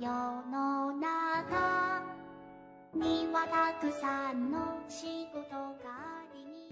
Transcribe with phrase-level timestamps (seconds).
[0.00, 2.02] 世の中
[2.94, 4.58] にはたくさんの
[4.88, 5.49] 仕事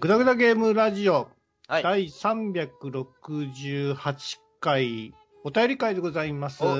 [0.01, 1.27] ぐだぐだゲームラジオ、
[1.67, 1.83] はい。
[1.83, 5.13] 第368回、
[5.43, 6.63] お便り会でございます。
[6.63, 6.71] は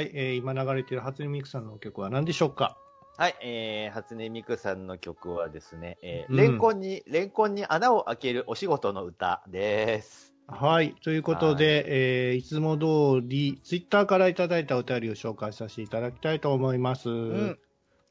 [0.00, 2.76] い、えー今流れている初音ミクさんの曲は何でしょうか？
[3.18, 10.34] はい、えー、初音ミクさんの曲はですね、えーうんレンコンに、レンコンに穴を開けるお仕事の歌です。
[10.48, 10.96] はい。
[11.04, 17.08] ということで、えーいつも通り、ツイッターからいただいたお便りを紹介させていただきたいと思います。
[17.08, 17.60] ん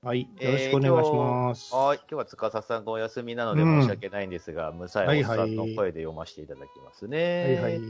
[0.04, 0.28] はい。
[0.42, 1.72] よろしくお願いします。
[1.74, 7.58] えー今日はい、今日は司さんがお休みなのでうん申し訳ないんですが、ムサイおっさんの声で読ませていただきますね。
[7.62, 7.82] はいはい。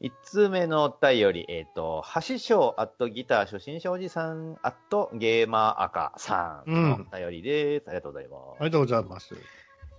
[0.00, 7.84] 一通目のお便り、えっ、と、橋章アットギター初心者おじさんアットゲーマー赤さんのお便りです。
[7.86, 8.40] ありがとうございます。
[8.58, 9.34] ありがとうございます。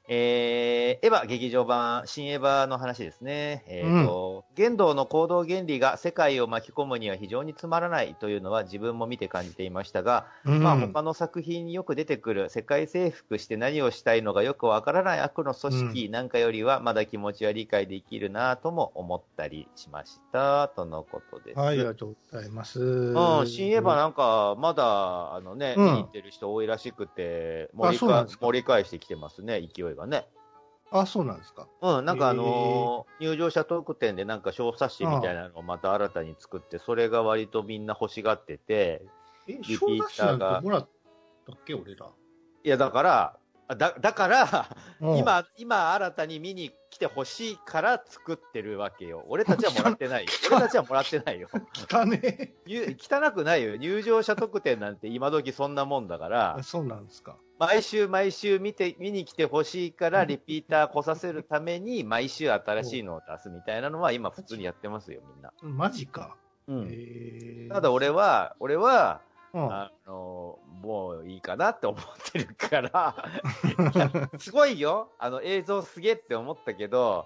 [0.10, 3.64] えー、エヴァ劇場版、新エヴァの話ですね。
[3.68, 20.68] えーと、玄道の行動原理が世界を巻き込むには非常につまらないというのは自分も見て感じていましたが、うんまあ他の作品によく出てくる世界征服して何をしたいのがよくわからない悪の組織なんかよりはまだ気持ちは理解できるなとも思ったりしました。
[20.76, 21.60] とのことです。
[21.60, 22.82] はい、ありがとうございます。
[22.82, 30.28] うん、新エヴァなんか、まだ、あのね、うん見に行ってる人多いらしくて、盛り盛り返してきてますね、勢いがね。
[30.92, 31.68] あ、そうなんですか。
[31.82, 39.04] うん、なんかあのー入場者特典でなんか小冊子みたいなのをまた新たに作って、それが割とみんな欲しがってて、
[39.48, 40.90] え、リピ小ーターがもらっ
[41.48, 42.08] たっけ、俺ら。
[42.64, 44.68] いや、だから、あだだから、
[45.02, 49.26] うん、今、今新たに見に来て欲しいから作ってるわけよ。
[49.28, 50.26] 俺たちはもらってない。
[50.52, 51.50] 俺たちはもらってないよ。
[51.72, 52.54] 来たね。
[52.68, 53.78] 入汚くないよ。
[53.78, 57.38] 入場者特典なんて今時そんなもんだからあ、そうなんですか。
[57.68, 65.52] 毎週毎週見て、見に来てほしいから、リピーター来させるために、毎週新しいのを出すみたいなのは、今普通にやってますよ、みんな。
[65.62, 66.36] マジか。
[66.68, 66.88] うん。
[66.92, 69.22] えーただ俺は、俺は、
[69.54, 73.16] うん、あの、もういいかなって思ってるから、
[74.38, 75.10] すごいよ。
[75.18, 77.26] あの映像すげえって思ったけど、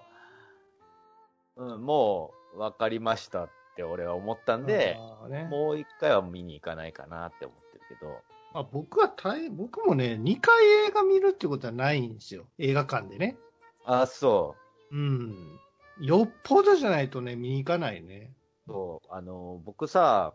[1.56, 8.20] うん、もう分かりましたって俺は思ったんで、ね、もう一回は見に行かないかなって思ってるけど、
[8.58, 12.48] あ僕は大僕もね、2回映画見るってことはないんですよ。
[12.58, 13.36] 映画館でね。
[13.84, 14.56] あ、そ
[14.90, 15.60] うん。
[16.00, 18.32] よっぽどじゃないとね、見に行かないね。
[18.66, 18.72] う。
[18.72, 20.34] そう、あの、僕さ、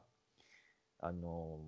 [1.01, 1.59] あの、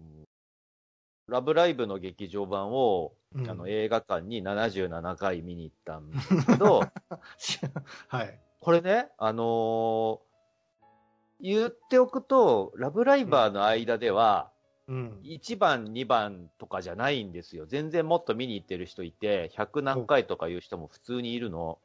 [1.27, 6.79] ラブライブの劇場版を、うんあの映画館に77回見に行ったんですけど、
[8.07, 8.39] はい。
[8.61, 10.25] これね、あのー
[11.41, 14.51] 言っておくと、ラブライバーの間では、
[14.87, 15.19] うん。
[15.23, 17.65] 1番、2番とかじゃないんですよ。
[17.65, 21.79] 全然もっと見に行ってる人いて、100何回とかいう人も普通にいるの。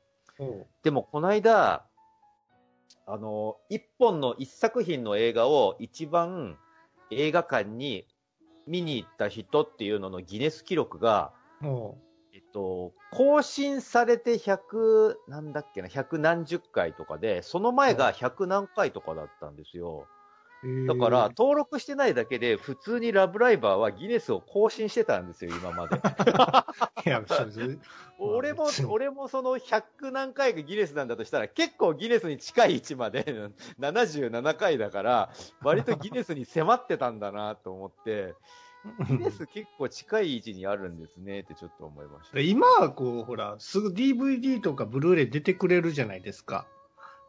[0.83, 1.87] でも、この間、
[3.07, 6.59] あのー、一本の一作品の映画を一番
[7.11, 8.07] 映画館に
[8.67, 11.33] 見に行った人っていうののギネス記録が、
[12.33, 20.07] えっと、更新されて100、なんだっけな、100何十回とかで、その前が100何回とかだったんですよ。
[20.87, 25.97] だから、登録してないだけで、普通にラブライバーはギネスを更新してたんですよ、今まで。
[28.19, 33.25] 俺も俺もその100何回がギネスなんだとしたら、結構ギネスに近い位置まで、
[33.81, 35.33] 77回だから、
[35.63, 38.35] 割とギネスに迫ってたんだなと思って、
[39.09, 42.37] ギネス結構近い位置にあるんですねってちょっと思いました。
[42.37, 46.67] で今はこう、ほら、すぐ DVD とかブルーレイ出てくれるじゃないですか。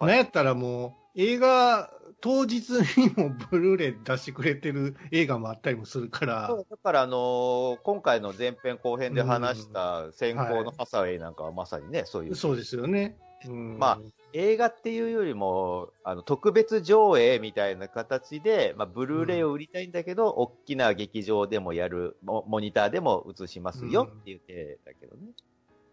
[0.02, 1.92] なんやったらもう、映画
[2.22, 12.35] 当日にもブルーレイ出してくれてる映画もあったりもするからそ、うだから、あのー今回の前編後編で話した先行のハサウェイなんかはまさにね、そういう。
[12.35, 13.18] そうですよね。
[13.47, 14.00] うんまあ
[14.34, 25.34] 映画っていうよりも、あの、特別上映みたいな形で、まあ、ブルーレイを売りたいんだけど、大きな劇場でもやる、モモニターでも映しますよっていう手だけどね。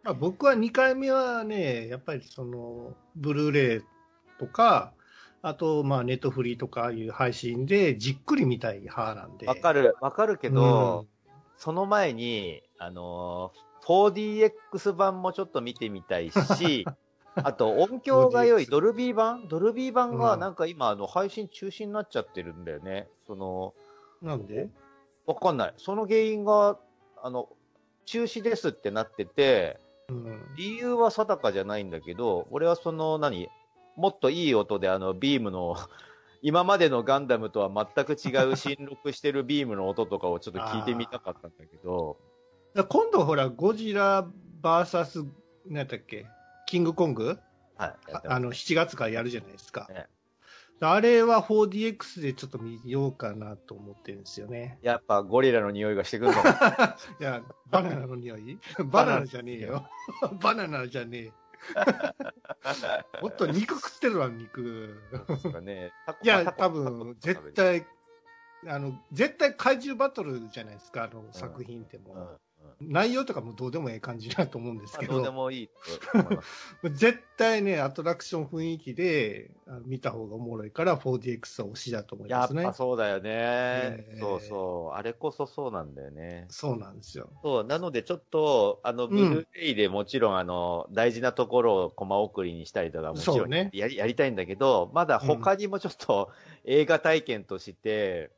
[0.04, 3.80] まあ、僕は2回目はね、やっぱりその、ブルーレイ
[4.38, 4.92] とか、
[5.42, 9.46] あと、まあ、ネットフリーとかいう配信でじっくり見たい派なんで。
[9.46, 11.08] わかる、わかるけど、うん
[11.60, 16.84] その前に、あのー 4DX 版もちょっと見てみたいし、
[17.34, 19.48] あと音響が良い 4DX ドルビー版？
[19.48, 23.08] ドルビー版がうんなんか今、あの、配信中止になっちゃってるんだよね。
[23.26, 23.74] その、
[24.22, 24.68] なんで？
[25.26, 25.74] わかんない。
[25.78, 26.78] その原因が、
[27.22, 27.48] あの、
[28.04, 30.54] 中止ですってなってて、うん。
[30.56, 33.48] 理由は定かじゃないんだけど、俺はその、何、
[33.98, 35.76] もっといい音であの、ビームの、
[36.40, 42.16] 今までのガンダムとは全く違う新録してるビームの音とかをちょっと聞いてみたかったんだけど、
[42.88, 44.24] 今度ほら、ゴジラ
[44.62, 45.28] VS、
[45.66, 46.26] 何やったっけ？
[46.66, 47.38] キングコング？
[47.76, 48.12] はい。
[48.12, 49.88] ああの、7月からやるじゃないですか。
[49.88, 50.06] ね
[50.80, 54.78] あれは 4DX でちょっと見ようかなと思ってるんですよね。
[54.80, 58.60] やっぱゴリラの匂いがしてくるのか いや、バナナの匂い？
[58.84, 59.88] バナナじゃねえよ。
[60.40, 61.32] バナナじゃねえ。
[63.22, 65.00] もっと肉食ってるわ、肉。
[65.28, 65.92] ですかね。
[66.22, 67.52] いや、多分、絶。
[67.52, 67.86] 対、
[68.66, 72.40] あの、絶対怪獣バトルじゃないですか、あの作品ってもう。
[72.80, 75.74] うんうん内容とかもどうでもええ感じだと思うんですけどまあどうで、もいいと
[76.20, 76.68] 思います。
[76.92, 82.74] 絶対ね、アトラクション雰囲気であ見た方がおもろいから、4DX は推しだと思いますねやっぱ。
[82.74, 84.96] そうだよね、えーそうそう。
[84.96, 86.46] あれこそそうなんだよね。
[86.50, 87.30] そうなんですよ。
[87.42, 96.30] そう、なのでちょっと、あの、んブルーレイでもちろん、あの、大事なところをコマ送りにしたりとか、もちろんねやりやりたいんだけど、まだ他にもちょっと
[96.64, 98.32] 映画体験として、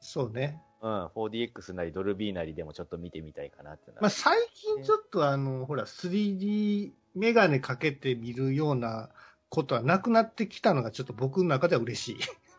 [0.00, 0.62] そうね。
[0.82, 9.08] うん、4DX なりドルビーなりでもちょっと見てみたいかなってまあ、最近ちょっとあの、ほら、3D メガネかけて見るような
[9.48, 12.16] ことはなくなってきたのがちょっと僕の中では嬉しい。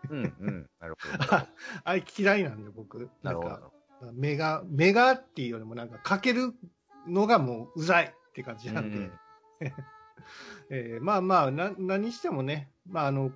[0.10, 1.48] うん、うん、なるほど。
[1.84, 3.10] あれ嫌いなんで僕。
[3.22, 3.72] なるほんか
[4.02, 4.12] ど。
[4.14, 6.54] メガ、メガっていうよりもなんかかける
[7.08, 8.98] のがもううざいって感じなんで。
[8.98, 9.12] うん
[10.70, 13.32] えーまあまあ、な、何してもね、まああの、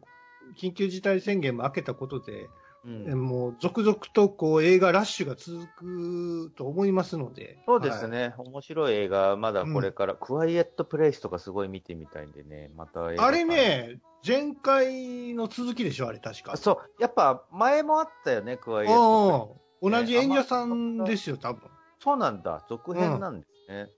[0.58, 2.50] 緊急事態宣言も明けたことで、
[2.84, 7.60] うんえーもう続々とこう映画ラッシュが続くと思いますので。
[7.66, 16.58] そうですはいね、面白い映画、まだこれから、クワイエットプレイスとかすごい見てみたいんでね、またあれね、前回の続きでしょ、あれ確か。
[16.58, 19.56] そう、やっぱ前もあったよね、クワイエットプレイス。
[19.56, 21.64] うん同じ演者さんですよ、多分。
[22.00, 23.90] そうなんだ、続編なんですね。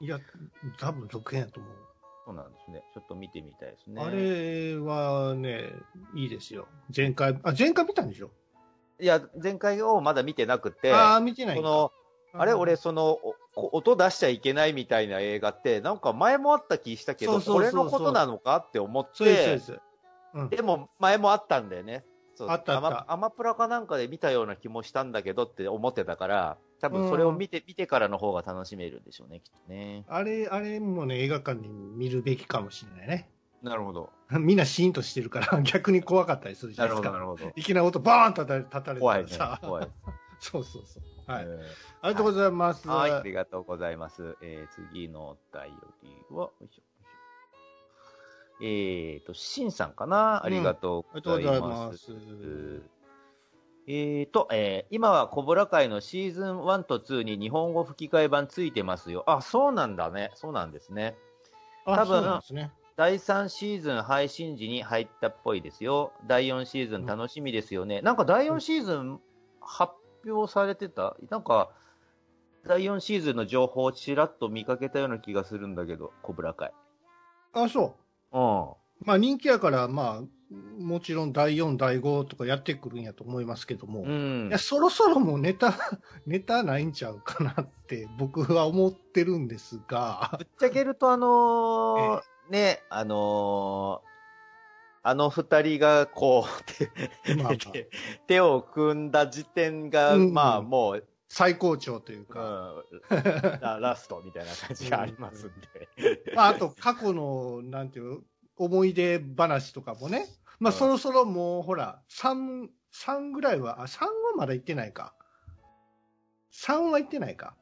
[0.00, 0.18] いや、
[0.78, 1.72] 多分続編やと思う。
[2.24, 2.82] そうなんですね。
[2.94, 4.02] ちょっと見てみたいですね。
[4.02, 5.72] あれはね、
[6.14, 6.68] いいですよ。
[6.94, 8.30] 前回、あ、前回見たんでしょ？
[9.00, 11.90] いや、前回をまだ見てなくて、ああ、見てないの、
[12.34, 19.80] あれ、俺、、その、おこ音出しちゃいけないみたいな映画って、なんか前もあった気したけど、そうそうそうそうこれのことなのかって思っそうです、そうてで、す。
[20.34, 20.48] うん。
[20.50, 22.04] でも前もあったんだよね。
[22.36, 30.04] そうあったあったアマアマプラかなんかで見たような気もしたんだけどって思ってたから、多分それを見て、見てからの方が楽しめるんでしょうね、きっとね。
[30.08, 33.28] あれ、あれもね、映画館に見るべきかもしれないね。
[33.62, 34.10] なるほど。
[34.40, 37.18] みんなシーンとしてるから、 逆に怖かったりするじゃないですか。
[37.18, 37.52] るほど。
[37.54, 39.58] いきなり音バーンと立たれて怖いねさ。
[39.62, 39.88] 怖い。
[40.38, 41.30] そうそうそう。
[41.30, 41.44] はい。
[41.46, 42.88] えありがとうございます。
[42.88, 44.36] ーはい、ありがとうございます。
[44.40, 45.64] えー、次のお便
[46.02, 46.82] りは、よいしょ
[48.62, 51.86] えーと、しんさんかなありがとうありがとうございございま。
[51.86, 52.90] ますす。
[53.92, 59.24] えーと、えー今はコブラ会のシーズン1と2に日本語吹き替え版ついてますよ。
[59.26, 60.30] あ、そうなんだね。
[60.34, 61.16] そうなんですね。
[61.84, 62.70] あ、多分ね。
[62.96, 66.12] 第3シーズン配信時に入ったっぽいですよ。
[66.28, 68.00] 第4シーズン楽しみですよね。
[68.02, 69.20] なんか第4シーズン
[69.60, 69.94] 発
[70.24, 71.16] 表されてた？
[71.28, 71.70] なんか、
[72.64, 76.70] 第4シーズンの情報をちらっと見かけたような気がするんだけど、コブラ会。
[77.54, 77.96] あ、そ
[78.32, 78.38] う。
[78.38, 79.06] うん。
[79.06, 84.48] まあ人気やから、まあ、もちろん第4、第5とかやってくるんやと思いますけども、うん。
[84.48, 84.58] いや、。
[84.58, 85.74] そろそろもうネタ、
[86.26, 94.10] ネタないんちゃうかなって僕は思ってるんですが、ぶっちゃけると、あのー ね、あのー
[95.02, 96.44] あの二人がこう、
[97.38, 97.56] まあまあ。
[97.56, 97.88] 手
[98.26, 102.74] 手を組んだ時点が、うんまあもう、最高潮といううか、
[103.10, 105.52] ん、ララストみたいな感じがありますん
[105.96, 106.34] で。
[106.34, 108.24] まあ、あと過去の、なんていう、
[108.60, 110.26] 思い出話とかもね、
[110.60, 115.14] まあうんそろそろもうほら、3、3ぐらいは、あ、3はまだ行ってないか。
[116.52, 117.56] 3は行ってないか。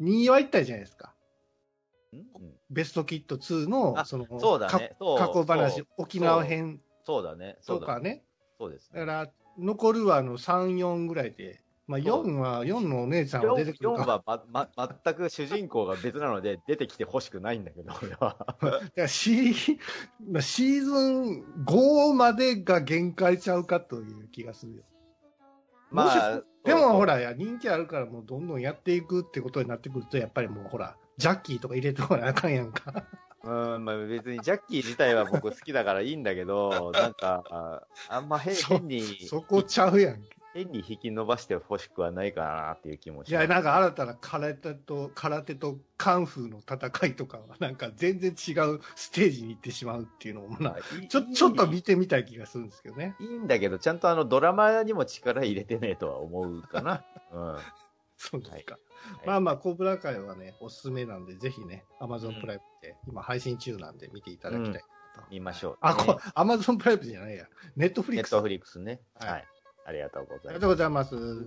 [0.00, 1.14] 2は行ったじゃないですか。
[2.12, 2.26] うん
[2.68, 7.58] ベストキット2の、あその、そうだね過去話沖縄編そうだね。
[7.60, 8.24] そうだとかね。
[8.58, 9.00] そうですね。
[9.00, 11.61] だから、残るはあの3、4ぐらいで、
[11.92, 14.06] まあそう4は、4のお姉ちゃんは出てくる4か。
[14.06, 18.36] は、ま、ま、全く主人公が別なので、出てきてほしくないんだけど、俺は。
[18.60, 19.78] だからシー
[20.30, 24.82] まあシーズン5までが限界ちゃうかという気がするよ。
[25.90, 33.04] まあでもほら、いや人気あるからもうどんどんやっていくってことになってくると、やっぱりもうほら、ジャッキーとか入れてこなあかんやんか。
[33.44, 38.54] うん、まあ別にジャッキー自体は僕好きだからいいんだけど、なんか、ああんま変
[38.86, 40.22] に、そこちゃうやん。
[40.54, 50.76] 変に引き伸ばしてほしくはないかなっていう気もしいや、なんか新たな空手と、空手とカンフーの戦いとかは、なんか全然違うステージに行ってしまうっていうのもな、
[51.08, 53.14] ちょ、ちょっと見てみたい気がするんですけどね。
[53.18, 57.04] いいんだけど、ちゃんとあのドラマにも力入れてねえとは思うかな。
[57.32, 57.56] うん。
[58.16, 58.74] そうですか。
[58.74, 58.78] は
[59.24, 65.22] いまあまあ、コブラ会はね、おすすめなんで、ぜひね、アマゾンプライムで、今配信中なんで見ていただきたいなと。
[65.30, 67.46] 見ましょう、あ、こアマゾンプライムじゃないや。
[67.74, 68.32] ネットフリックス。
[68.32, 69.00] ネットフリックスね。
[69.14, 69.48] はいはい。
[69.84, 70.60] ありがとうごありがざいます。
[70.60, 71.46] とうございます。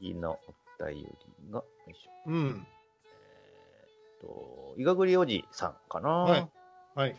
[0.00, 0.38] 次の
[0.80, 1.08] お便り
[1.50, 2.10] が、よいしょ。
[2.26, 2.66] うん。
[3.06, 6.08] えーっと、いがぐりおじさんかな。
[6.08, 6.48] はい
[6.94, 7.16] はい。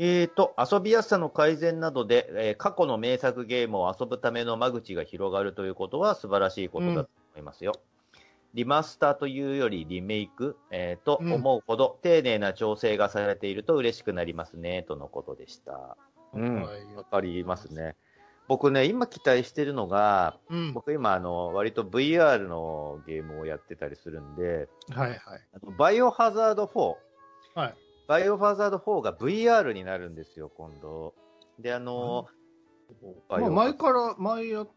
[0.00, 7.72] えーと、遊びやすさの改善などで、えー過去の名作ゲームを遊ぶための間口が広がるということは素晴らしいことだと思いますよ。
[8.54, 15.96] リマスターというよりリメイク、えーとうん思うほど丁寧な調整がされていると嬉しくなりますね、とのことでした。
[16.32, 16.62] うん。
[16.62, 17.96] わ、はいかりますね。
[18.48, 20.72] 僕ね、今期待してるのが、うん。
[20.72, 25.18] 僕今あの、割と VR のゲームをやってたりするんで、はいはい。
[25.52, 26.94] あのバイオハザード4。
[27.54, 27.74] はい。
[28.08, 31.14] バイオハザード4が VR になるんですよ、今度。
[31.58, 32.26] で、あの、
[33.28, 34.68] バイオまあ、前から、前やっ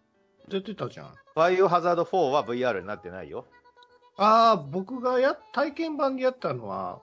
[0.50, 1.16] ててたじゃん。
[1.34, 3.48] バイオハザード4は VR になってないよ。
[4.18, 7.00] ああ、僕がや、体験版でやったのは、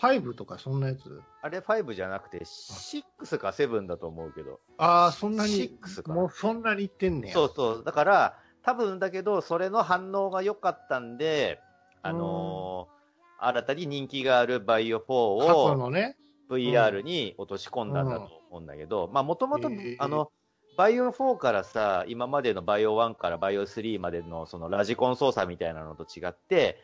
[0.00, 4.60] 5とかそんなやつあれ5じゃなくて、6か7だと思うけど。
[4.78, 7.34] ああ、そんなに、6かもうそんなにいってんねや。
[7.34, 7.84] そうそう。
[7.84, 11.60] だから、多分だけど、それの反応が良かったんで、
[12.02, 13.00] あのー
[13.40, 16.16] 新たに人気があるバイオ4過去をのね。
[16.50, 20.30] VR に落とし込んだんだと思うんだけど、まあもともとあの、
[20.76, 26.78] バイオ4からさ、今までのバイオ1からバイオ3までのそのラジコン操作みたいなのと違って、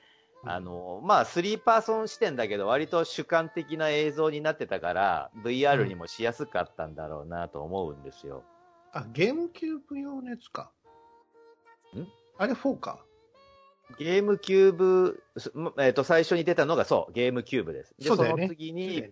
[0.45, 8.45] あの、まあ、3パーソン視点だけど、割と主観的な映像になってたから、VR にもしやすかったんだろうなと思うんですよ。
[8.93, 10.71] あ、ゲームキューブ用のやつか。
[11.97, 12.07] ん？
[12.39, 13.05] あれ4か。
[13.99, 17.95] ゲームキューブ、すえっ、と、最初に出たのがそう、ゲームキューブです。
[17.99, 19.05] で、そねの次に、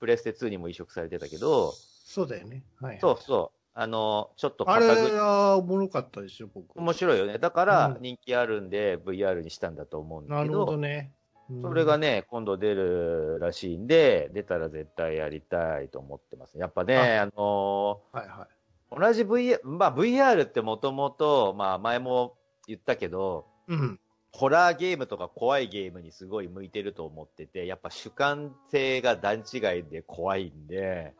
[0.00, 2.64] プレステ2にも移植されてたけど、そうだよね。
[2.80, 2.98] はい。
[3.00, 6.76] そうそう、あの、ちょっとあれはおもろかったでしょ、僕。
[6.78, 7.38] 面白いよね。
[7.38, 11.12] だからう、ん人気あるんで、VR にしたんだと思うんだけど、なるほどね。
[11.16, 11.22] うん
[11.60, 16.56] それがね、今度出るらしいんで、出たら絶対やりたいと思ってます。
[16.56, 18.46] やっぱね、あのはいは
[18.90, 18.94] い。
[18.94, 22.36] ー同じ VR、まあ VR ってもともと、まあ前も
[22.68, 24.00] 言ったけど、うん。
[24.30, 31.12] ホラーゲームとか怖いゲームにすごい向いてると思ってて、やっぱ主観性が段違いで怖いんで、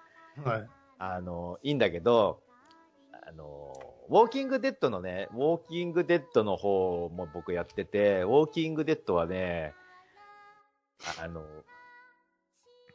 [0.42, 0.68] はい。
[0.98, 2.41] あの、いいんだけど、
[3.24, 3.72] あの、
[4.08, 9.74] ウォーキングデッドのね、ウォーキングデッドの方も僕やってて、ウォーキングデッドはね、
[11.22, 11.44] あの、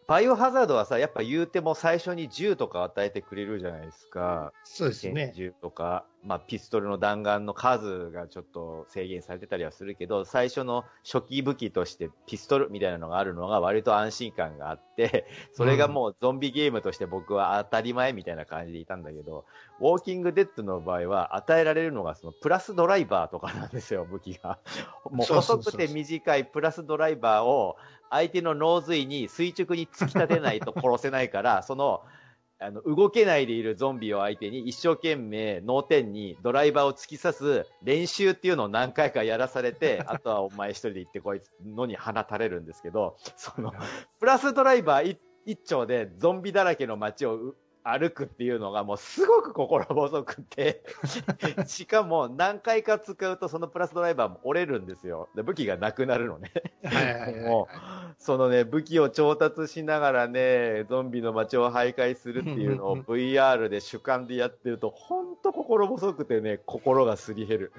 [0.08, 4.54] バイオハザードはさ、やっぱ言うても最初に銃とか与えてくれるじゃないですか。
[4.64, 5.34] そうですね。
[5.36, 19.46] 銃とか、まあ、ピストルの弾丸の数がちょっと制限されてたりはするけど、最初の初期武器としてピストルみたいなのがあるのが割と安心感があって、 それがもうゾンビゲームとして僕は当たり前みたいな感じでいたんだけど、
[19.80, 24.60] ウォーキングデッドの場合は与えられるのがそのプラスドライバーとかなんですよ、 武器が。
[25.10, 27.78] もう細くて短いプラスドライバーを
[28.10, 32.04] 相手の脳髄に垂直に突き立てないと殺せないから、その、
[32.60, 43.74] あの、動けないでいるゾンビを相手に一生懸命脳天にドライバーを突き刺す練習っていうのを何回かやらされて、 あとはお前一人で行ってこいつのに放たれるんですけど、その、
[44.20, 47.58] プラスドライバー一一丁でゾンビだらけの街をう
[47.90, 50.84] 歩くっていうのがもうすごく心細くて、
[51.66, 55.30] しかも何回か使うとそのプラスドライバーも折れるんですよ。
[55.36, 56.52] で武器がなくなるのね。
[57.48, 57.76] もう、
[58.18, 67.74] そのね、武器を調達しながらね、ゾンビの街を徘徊するっていうのを VR で主観でやってると、ほんと心細くてね、心がすり減る。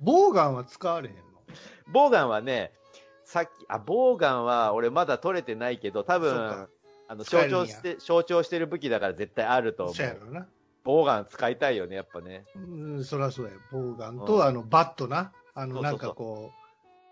[0.00, 1.22] ボウガンは使われへんの？
[1.88, 2.72] ボウガンはね、
[3.24, 6.68] さっき、あ、ボウガンは俺まだ取れてないけど、多分か、
[7.10, 9.94] あの、象徴して、象徴してる武器だから絶対あると思う。
[9.96, 10.46] そうやろな。
[10.84, 12.44] ボウガン使いたいよね、やっぱね。
[12.54, 13.52] うん、そりゃそうや。
[13.72, 15.32] ボウガンうんと、あの、バットな。
[15.52, 16.52] あの、そうそうそうなんかこ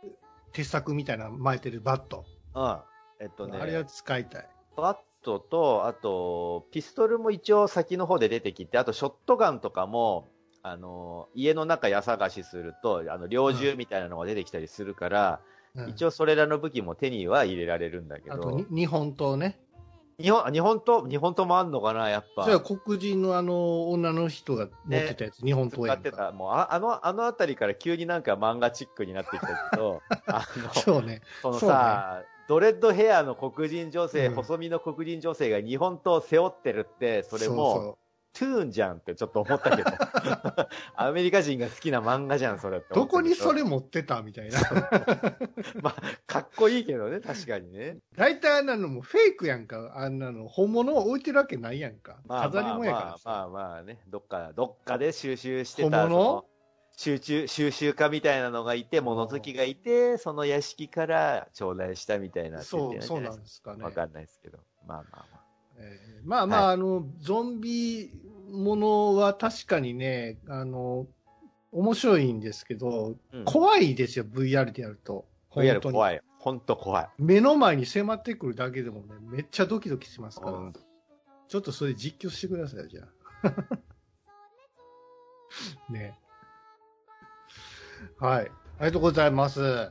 [0.04, 0.08] う、
[0.52, 2.24] 鉄柵みたいなの巻いてるバット。
[2.54, 2.78] うん。
[3.18, 4.48] えっとね、あれは使いたい。
[4.76, 10.28] バットと、あと、ピストルも一応先の方で出てきて、あとショットガンとかも、
[10.62, 19.60] あの、家の中家探しすると、あの、猟銃みたいなのが出てきたりするから、うん一応それらの武器も手には入れられるんだけどあとに、、日本刀ね。
[20.20, 22.42] 日本、日本と、日本ともあんのかな、やっぱ。
[22.42, 26.32] それは黒人のあの、女の人が持ってたやつ、日本刀やってた。
[26.32, 31.22] もう、ああの、あのあたりから急になんか漫画チックになってきたけど、 あの、そうね。
[31.40, 37.98] そのそうねさ、ドレッドヘアの黒人女性、うん細身の黒人女性が日本刀を背負ってるって、それも、そう
[38.38, 39.90] トゥーンじゃんってちょっと思ったけど。
[40.94, 44.60] アメリカ人が好きな漫画じゃん、それってどこにそれれ持ってたみたいな。
[45.82, 45.94] まあ、
[46.26, 47.98] かっこいいけどね、確かにね。
[48.16, 49.92] 大体あんなのもフェイクやんか。
[49.96, 52.20] あんなの本物を置いてるわけないやんか。
[52.26, 53.30] まあ、飾り物やからさ。
[53.30, 56.04] まあまあまあまあね、どっか、どっかで収集してた。
[56.04, 56.44] 小物その
[56.96, 63.84] 集中、収集家みたいなのがいて、物好きがいて、その屋敷から頂戴したみたいなそう、そうななんですかね。
[63.84, 64.58] わかんないですけど。
[64.86, 65.47] まあまあまあ。
[65.78, 68.10] えーまあまあ、あの、ゾンビ
[68.50, 71.06] ものは確かにね、あの、
[71.72, 75.26] 面白いんですけど、うん怖いですよ、VR でやると。
[75.54, 76.22] VR 本当に怖い。
[76.38, 77.08] 本当怖い。
[77.18, 80.52] 目の前に迫ってくるだけでもね、めっちゃドキドキしますから。
[80.58, 80.72] うん
[81.48, 83.02] ちょっとそれ実況してくださいよ、じゃ
[83.42, 83.52] あ。
[85.90, 86.18] ね。
[88.18, 88.50] はい。
[88.78, 89.90] ありがとうございます。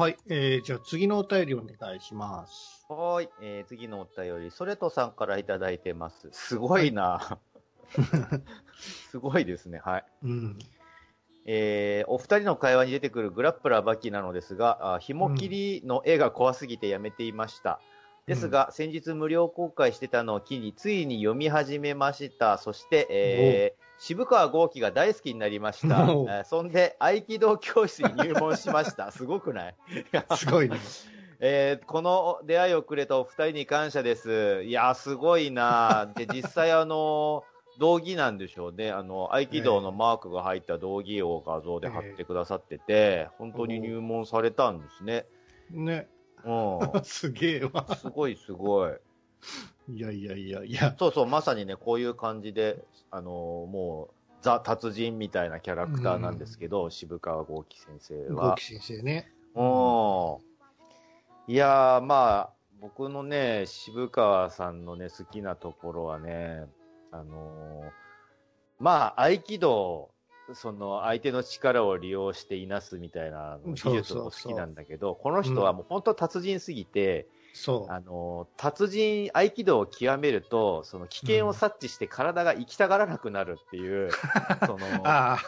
[0.00, 0.16] うんはい。
[0.30, 2.86] えー、じゃあ次のお便りお願いします。
[2.88, 3.28] はーい。
[3.42, 6.30] えー、次のお便り、ソレトさんからいただいてます。
[6.32, 7.38] すごいな。
[9.10, 9.78] すごいですね。
[9.84, 10.04] はい。
[10.22, 10.58] うん。
[11.44, 17.78] えーお二人の会話に出てくるグラップラーバキなのですが、あ紐切りの絵が怖すぎてやめていました。
[18.26, 22.56] ですが、先日無料公開してたのを機に、ついに読み始めました。
[22.56, 26.00] そして、えー渋川豪樹が大好きになりました。
[26.08, 29.10] えーそんで、合気道教室に入門しました。
[29.12, 29.76] すごくない？
[30.36, 30.76] すごいね。
[31.38, 34.62] えーこの出会いをくれたお二人に感謝です。
[34.64, 37.44] いやー、すごいなーで、実際あの
[37.78, 38.90] 道着なんでしょうね。
[38.90, 45.26] あの、合気道のマークが入った道着を画像で貼ってくださってて、本当に入門されたんですね。
[45.70, 46.08] ね。
[46.44, 47.86] うすげえわ。
[47.90, 47.96] ん。
[47.96, 48.92] すごいすごい。
[49.88, 50.94] いやいやいやいや。
[50.98, 58.54] そうそう、まさにね、こういう感じで、あのーもう、ザ・達人みたいなキャラクターなんですけど、渋川豪樹先生はゴ。
[58.56, 59.32] キ先生ね。
[59.54, 60.38] うん。
[61.46, 66.66] いやー、まあ、僕のね、渋川さんのね、好きなところはね、
[67.10, 67.90] あのー
[68.80, 70.10] まあ、合気道、
[70.54, 77.92] その相手の力を利用していなすみたいな技術も好きなんだけど、この人はもう本当達人すぎて、そう。
[77.92, 84.20] あのー達人、合気道を極めると、その危険を察知して体が行きたがらなくなるっていう、
[84.60, 85.38] その、 ああ、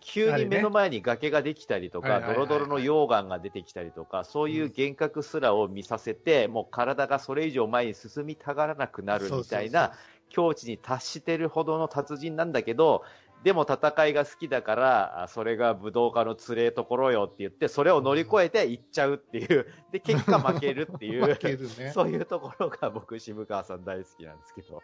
[0.00, 2.48] 急に目の前に崖ができたりとか、はいはいはいはい。
[2.48, 9.92] ドロドロの溶岩が出てきたりとか、そういう幻覚すらを見させて、もう体がそれ以上前に進みたがらなくなるみたいな
[10.28, 13.04] 境地に達してるほどの達人なんだけど、
[13.44, 21.90] でも戦いが好きだから、あそれが武道家のつれえところよって言って、それを乗り越えて行っちゃうっていう、で、結果負けるってい負う、ね。
[21.94, 24.82] そういうところが僕、渋川さん大好きなんですけど。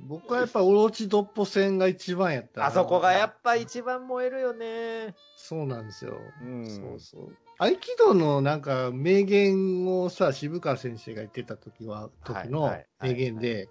[0.00, 5.14] 僕はやっぱオロチドッポ戦が一番やったなあそこがやっぱ一番燃えるよね。
[5.36, 6.18] そうなんですよ。
[6.42, 7.36] うんそうそう。
[7.58, 13.68] 合気道のなんか名言をさ、渋川先生が言ってた時は、時の名言はいで、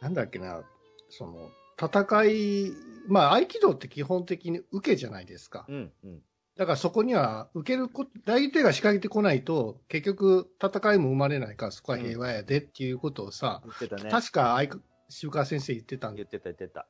[0.00, 0.62] なんだっけな、
[1.08, 2.72] その、戦い、
[3.08, 5.66] まあ合気道って基本的に受けじゃないですか。
[5.68, 6.22] うん、うん。
[6.56, 14.10] だからそこには受けるこ、相手が仕掛けてこないと、結局戦いも生まれないからそこは平和やでっていうことをさ、言ってたね。
[14.10, 14.76] 確か相
[15.08, 16.80] 渋川先生言ってたんで言ってた言ってた。
[16.80, 16.86] だ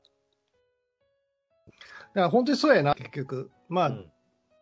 [2.14, 3.50] から本当にそうやな、結局。
[3.68, 4.10] まあ、うん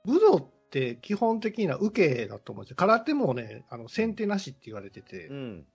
[0.05, 2.77] 武道って基本的な受けだと思うんですよ。
[2.77, 5.67] 空手もね、あの、先手なしって言われてて、うん。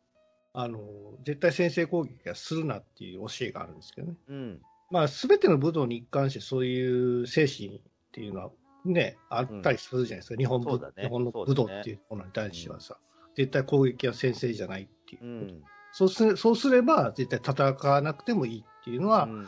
[0.54, 0.80] あの、
[1.24, 4.18] 絶対先制攻撃はするなっていう教えがあるんですけどね。
[4.28, 4.62] うん。
[4.92, 7.82] まあ、すべての武道に一貫してそういう精神っ
[8.12, 8.52] ていうのは
[8.86, 10.36] ね、あったりするじゃないですか。
[10.36, 12.98] 日本武、ね日本の武道っていうものに対してはさ、
[13.36, 15.28] 絶対攻撃は先制じゃないっていうう。
[15.28, 15.64] ん。
[15.92, 19.48] そうすれそうすれば、絶対戦わなくてもいいっていうのは、うん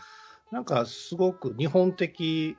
[0.51, 2.57] なんかすごく日本的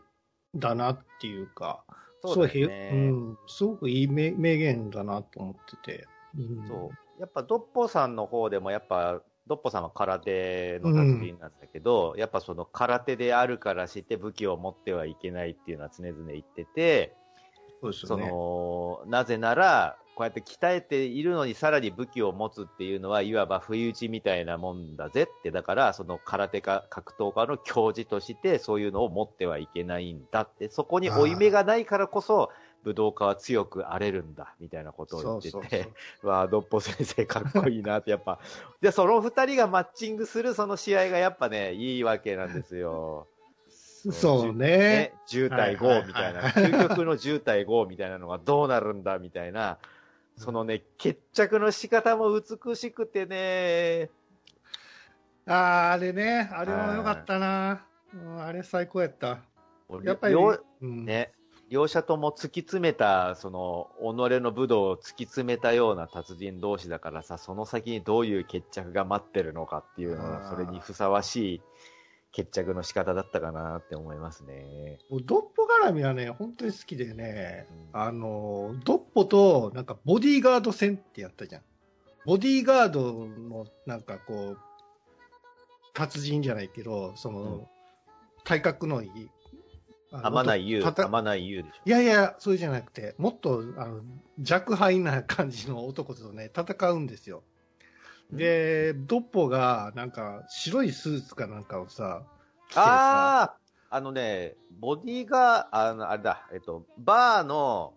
[0.54, 1.84] だなっていうか、
[2.22, 2.90] そうだすごいよね。
[2.94, 6.06] うん、すごくいい名名言だなと思ってて。
[6.36, 7.11] うん、そう。
[7.18, 17.14] やっぱ、ドッポさんの方でも、やっぱ、ドッポさんは空手の達人なんだけど、やっぱその空手であるからして武器を持ってはいけないっていうのは常々言ってて、
[17.92, 18.28] そね。
[18.28, 32.50] の、なぜなら、こうやって鍛えているのにさらに武器を持つっていうのは、いわば不意打ちみたいなもんだぜって、だから、その空手家、格闘家の教授として、そういうのを持ってはいけないんだって、そこに負い目がないからこそ、
[32.84, 35.88] 武道家は強く荒れるんだ、みたいなことを言ってて、
[36.22, 38.40] わあ、ドッポ先生かっこいいなって、やっぱ。
[38.80, 43.26] で、その二人がマッチングするその試合がやっぱね、いいわけなんですよ。
[44.10, 44.52] そうね。
[44.52, 49.78] ね、10対5みたいな、究極の10対5 みたいなのがどうなるんだみたいな、
[50.36, 54.10] そのね、決着の仕方も美しくてね、
[55.46, 55.54] あ
[55.90, 56.48] あ、あれね。
[56.52, 57.84] あれもよかったな。
[58.14, 59.40] うんあれ最高やった。
[60.04, 60.36] やっぱり、
[60.80, 61.32] ね、
[61.72, 71.62] 両者とも突き詰めた、その、己の武道を突き詰めたような達人同士だからさ、その先にどういう決着が待ってるのかっていうのは、それにふさわしい
[72.30, 74.98] 決着の仕方だったかなって思いますね。
[75.24, 81.62] ドッポ絡みはね、本当に好きでね、うんあの、ドッポと、なんかボディーガード戦ってやったじゃん。
[82.26, 84.58] ボディーガードの、なんかこう、
[85.94, 87.66] 達人じゃないけど、その、うん
[88.44, 89.30] 体格のいい
[90.12, 91.82] ああまない優、あまない優でしょ。
[91.86, 94.02] いやいや、それじゃなくて、もっと、あの、
[94.38, 97.42] 弱敗な感じの男とね、戦うんですよ。
[98.30, 102.22] で、ドッポが、なんか、白いスーツかなんかをさ、
[102.68, 103.56] 着てさああ
[103.90, 107.94] あのね、ボディが、あの、あれだ、えっと、バーの、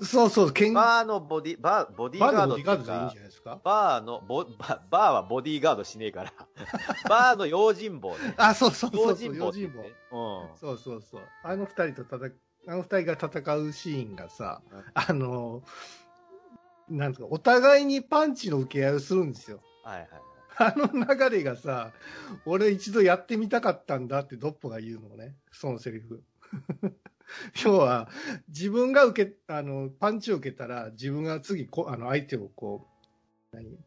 [0.00, 3.60] そうそう、剣バーのボディ、バー、ボディーバーのガードっていうボディガードでいいんかじゃないですか？
[3.64, 6.32] バーの、ボ、ババーはボディーガードしねえから。
[7.08, 8.34] バーの用心棒ね。
[8.36, 9.92] あ、そうそうそ用うそう、用心棒ね。。
[10.60, 11.22] そうそうそう。
[11.42, 12.32] あの二人と戦
[12.66, 15.62] あの二人が戦うシーンがさうん、あの、
[16.88, 19.60] なんとか、お互いにパンチの受け合いをするんですよ。
[19.84, 19.90] うん。
[19.90, 20.08] はいはい。
[20.60, 21.92] あの流れがさ、
[22.44, 26.22] 俺一度やってみたかったんだってドッポが言うのね、そのセリフ。
[27.64, 28.08] 要は、
[28.48, 32.86] 自分が受け、あの、パンチを受けたら、自分が次こ、あの、相手をこ
[33.52, 33.78] う、何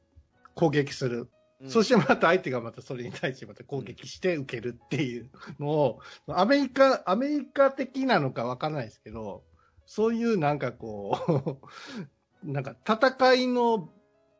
[0.55, 1.29] 攻撃する。
[1.61, 1.69] うん。
[1.69, 9.43] そしてまた相手がまたそれに対してまた攻撃して受けるっていうのを、アメリカ、アメリカ的なのかわからないですけど、
[9.85, 11.59] そういうなんかこ
[12.43, 13.91] う、 なんか戦いの、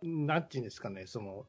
[0.02, 1.46] なんていうんですかね、その、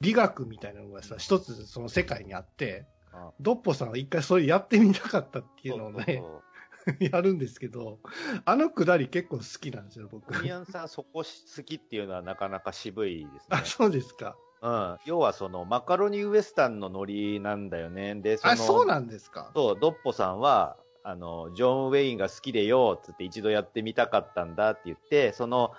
[0.00, 6.42] 美学みたいなのがさ、一つその世界にあってあ、ドッポさんは一回それやってみたかったっていうのをそうね、そう
[7.00, 8.00] やるんですけど、
[8.44, 10.42] あのくだり結構好きなんですよ、僕。
[10.42, 13.64] ミヤンさん、そこ好きっていうのはなかなか渋いですね あ、。
[13.64, 14.36] そうですか。
[14.62, 14.98] うん。
[15.04, 18.14] 要はその、マカロニウエスタンのノリなんだよね。
[18.16, 19.50] で、その、あ、そうなんですか。
[19.54, 25.72] そう、ドッポさんは、あの、ジョン・ウェインが好きでよ、つって一度やってみたかったんだって言って、その、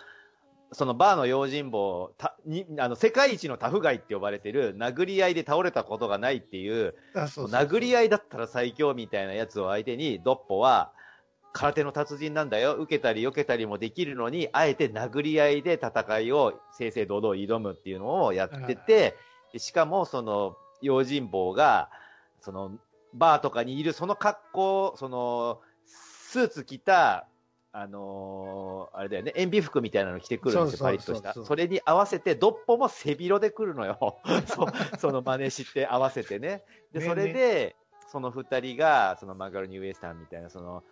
[0.73, 10.91] そのバーの用心棒、たにあの世界一のタフガイって呼ばれてる、殴り合いで倒れたことがないっていう、殴り合いだったら最強みたいなやつを相手に、ドッポは、
[11.53, 12.73] 空手の達人なんだよ。
[12.73, 19.15] 受けたり避けたりもできるのに、あえて殴り合いで戦いを正々堂々挑むっていうのをやってて、
[19.53, 21.89] でしかもその用心棒が、
[22.41, 22.71] その
[23.13, 27.27] バーとかにいるその格好、そのスーツ着た、
[27.75, 31.33] あのーあれだよね、塩ビ服みたいなの着てくるんですよ、パリッとした。
[31.33, 34.19] それに合わせて、ドッポも背広で来るのよ。
[34.45, 34.67] そ
[34.99, 36.63] その真似して合わせてね。
[36.91, 37.75] で、ねそれで、
[38.07, 40.83] その二人が、そのマガロニウエスタンみたいな、その、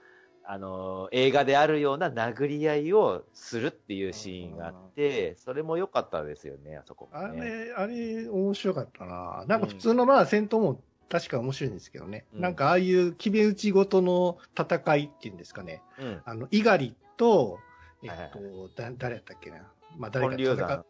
[0.43, 7.65] あのー映画であるような殴り合いをするっていうシーンがあって、それも良かったですよね、あそこもあね。
[7.67, 9.45] れ、あれ、面白かったな。
[9.47, 10.81] なんか普通のまあ戦闘も
[11.11, 12.25] 確か面白いんですけどね。
[12.33, 15.81] うんなんかああいう決め打ちごとの戦いっていうんですかね。
[15.99, 16.21] うん。
[16.23, 17.59] あの、猪狩と、
[18.01, 18.39] えっはいはいと、
[18.75, 19.57] だ誰やったっけな。
[19.97, 20.85] まあ誰か金龍山。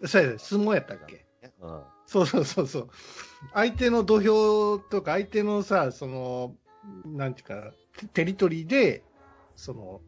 [0.00, 0.08] う。
[0.08, 1.26] そうや、相撲やったっけ？
[1.60, 1.82] うん。
[2.06, 2.88] そうそうそうそう。
[3.52, 6.56] 相手の土俵とか、相手のさ、その、
[7.04, 9.04] なんていうか、テテリトリーで、
[9.56, 10.00] その、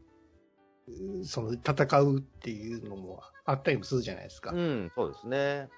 [1.20, 4.52] うその戦うっていうのもあったりもするじゃないですか。
[4.52, 5.68] うん、そうですね。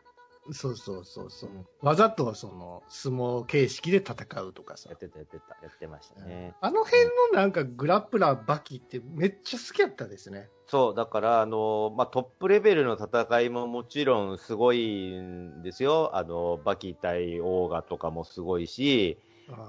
[0.53, 4.99] そうそうそうそう、うんわざとその相撲形式で戦うとかさやっ。
[4.99, 6.55] てた、やってた、やってましたね。
[6.61, 10.49] あの辺のなんかグラップラーバキってめっちゃ好きやったですね。
[10.67, 16.11] そう、だから、あの、まあ、トップレベルの戦いももちろんすごいんですよ。
[16.15, 19.19] あの、バキ対オーガとかもすごいし、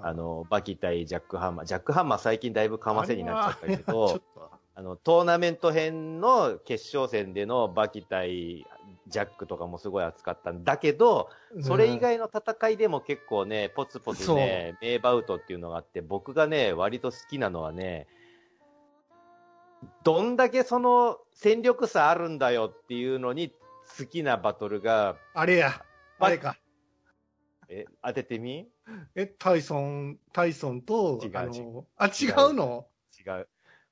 [0.03, 1.65] あの、バキ対ジャックハンマー。
[1.65, 4.21] ジャックハンマー最近だいぶかませになっちゃったけど
[4.75, 8.65] あの、トーナメント編の決勝戦でのバキ対
[9.11, 11.29] ジャックとかもすごい熱かったんだけど、
[11.61, 18.07] それ以外の戦いでも結構ね、ポツポツね、名バウトっていうのがあって、僕がね、割と好きなのはね、
[20.03, 23.53] どんだけその戦力差あるんだよっていうのに
[23.97, 25.83] 好きなバトルが、あれや、
[26.19, 26.57] あれか。
[27.67, 28.67] え、当ててみ？
[29.15, 32.87] え、タイソン、タイソンと、違うあの、あ、違うの？
[33.25, 33.47] 違う。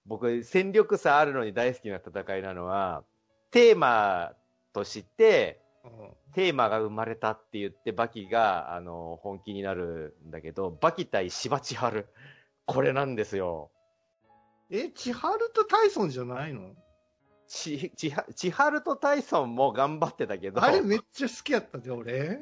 [0.05, 3.03] 僕、戦力差あるのに大好きな戦いなのは、
[3.51, 4.33] テーマ
[4.73, 5.91] として、うん
[6.33, 12.07] テーマが生まれたって言って、バキが、あの、本気になるんだけど、バキ対芝千春。
[12.67, 13.71] これなんですよ。
[14.69, 16.75] え、千春とタイソンじゃないの？
[17.47, 22.39] ち、ちは、千春とタイソンも頑張ってたけど、あれめっちゃ好きやったで、俺。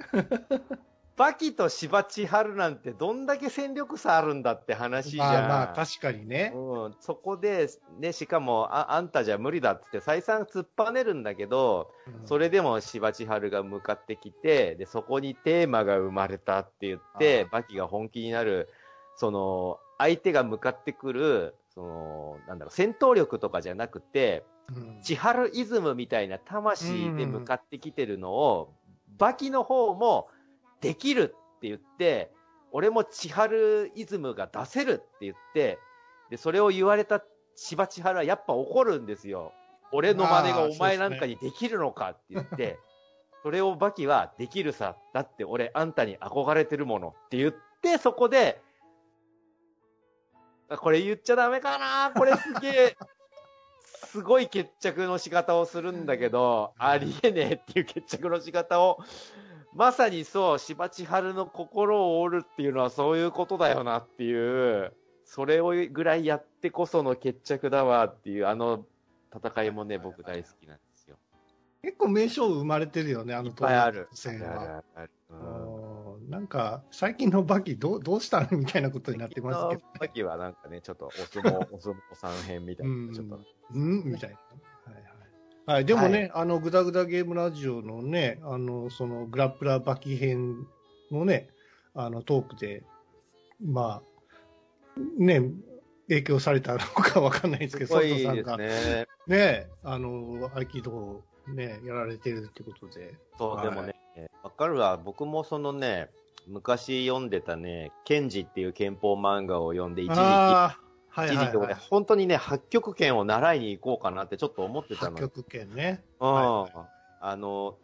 [1.18, 5.32] バキと芝千春なんてどんだけ戦力差あるんだって話じゃん。
[5.32, 6.54] まあまあ、確かにね。
[6.56, 7.68] うん、そこで、
[8.00, 12.28] ね、しかも、あ、あんたじゃ無理だって再三突っぱねるんだけど、うん。
[12.28, 18.70] それでも芝千春が向かってきて、で、そこにテーマが生まれたって言って、バキが本気になる、
[19.16, 25.02] その、相手が向かってくる、その、なんだろう、戦闘力とかじゃなくて、うん。
[25.02, 28.76] 千春イズムみたいな魂で向かってきてるのを、
[29.18, 30.30] バキの方も
[30.82, 32.32] できるって言って、
[32.72, 35.80] 俺も千春イズムが出せるって言って、
[36.30, 37.24] で、それを言われた
[37.56, 39.54] 芝千春はやっぱ怒るんですよ。
[39.92, 42.78] 俺の真似がお前なんかにできるのかって言って、
[43.44, 44.98] それをバキはできるさ。
[45.14, 48.62] だって俺あんたに憧れてるものって言って、そこで、
[50.70, 52.98] あこれ言っちゃダメかなこれすげえ、
[54.06, 59.00] すごい決着の仕方をするんだけど、ありえねえっていう決着の仕方を、
[59.78, 64.92] まさにそう、柴千春の心を折るっていうのはそういうことだよなっていう、
[65.24, 68.86] それをぐらいやってこその決着だわっていう、あの
[69.32, 71.18] 戦いもね、僕大好きなんですよ。
[71.84, 74.10] 結構名勝負生まれてるよね、あのいっぱいある。
[74.14, 74.62] 戦は。
[74.62, 83.40] あるあるうんうんなんか、最近のバキどう、どうしたのみたいなことになってますけど、さっきはなんかね、ちょっとお相撲、お相撲さん編みたいな、ちょっと。
[83.74, 84.38] うんみたいな。
[85.68, 85.76] はいはい。
[85.76, 90.66] はい、でもね、あの、グダグダゲームラジオのね、あの、その、グラップラーバキ編
[91.12, 91.50] のね、
[91.94, 92.84] あの、トークで、
[93.64, 95.42] まあ、ね、
[96.08, 99.68] 影響されたのか わかんないですけど、佐藤さんが、ね、ね。
[99.84, 103.14] あの、合気道をね、やられてるってことで。
[103.38, 103.94] そう、はいでもね、
[104.44, 104.98] わかるわ。
[104.98, 106.10] 僕もそのね、
[106.48, 110.87] 昔読んでたね、ケンジっていう憲法漫画を読んで、一時期、
[111.90, 115.18] 本当にね、八極拳を習いに行こうかなってちょっと思ってたの。
[115.18, 116.04] 八極拳ね。
[116.20, 116.34] うん。
[116.34, 116.88] は
[117.20, 117.78] あの、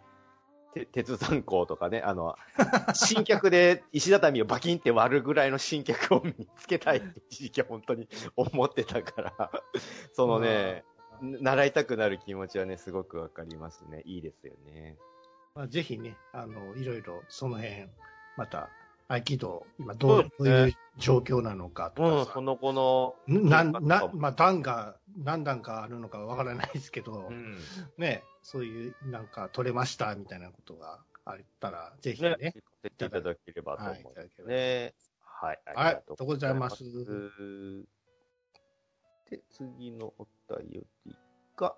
[0.73, 2.35] て鉄山校とかね、あの、
[2.93, 9.51] 新脚で石畳をバキンって割るぐらいの新脚を見つけたいって一時期本当に思ってたから、
[10.13, 10.83] そのね、
[11.21, 14.01] 習いたくなる気持ちはね、すごくわかりますね。
[14.05, 14.97] いいですよね。
[15.55, 17.87] まあ、ぜひね、あの、いろいろその辺、
[18.35, 18.69] また、
[19.13, 27.57] 合気道、今どう,、そういう状況なのかとうん、かさその後の、な、なまあ、段が何段かあるのかわからないですけど、うん。
[27.97, 32.53] ね、そういう、なんか取れましたみたいなことがあったら、ぜひね、ね。
[32.85, 34.93] いただければと思はいますばね。
[35.21, 36.83] はい、あはいりがとうございます。
[39.29, 41.15] で、次のお便り
[41.55, 41.75] が、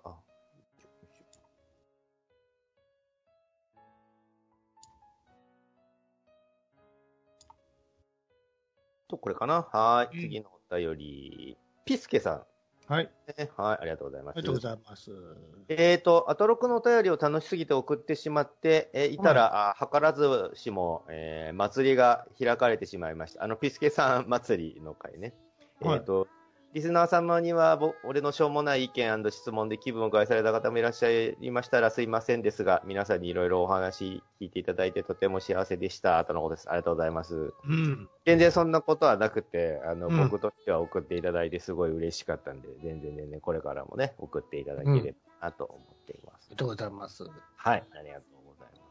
[9.08, 9.68] と、これかな？
[9.72, 11.56] はい、うん次のお便り。
[11.84, 12.44] ピスケさ
[12.88, 13.10] はい。
[13.56, 14.38] はい、ありがとうございます。
[14.38, 15.10] ありがとうございます。
[15.68, 23.42] えーと、アトロクのお便りを楽しすぎて送ってしまって、えーいたら、あ図らずしも、えー祭りが開かれてしまいました。
[23.42, 25.34] あの、ピスケさん祭りの会ね。
[25.80, 26.28] はいえーと、
[26.76, 36.22] リスナー様には、ぼ俺のしょうもない意見質問で気分を害された方もいらっしゃいましたらすいませんですが、皆さんにいろいろお話聞いていただいてとても幸せでした。
[36.26, 36.68] とのことです。
[36.68, 37.54] ありがとうございます。
[37.66, 38.10] うん。
[38.26, 46.48] 全然そんなことはなくて、あの、うん僕としては送っていただいてすごい嬉しかったんで、全然全然これからもね、送っていただければなと思っています。
[46.48, 47.24] ありがとうございます。
[47.24, 48.86] はい、ありがとうございま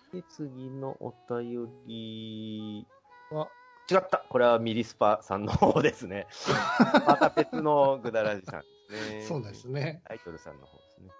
[0.00, 0.12] す。
[0.12, 2.84] で、次のお便り
[3.30, 3.46] は、
[3.90, 6.26] 違ったこれはミリスパさんの方ですね。
[7.06, 9.22] また別のグダラジさんですね。
[9.22, 10.02] そうですね。
[10.06, 11.10] タイトルさんの方ですね。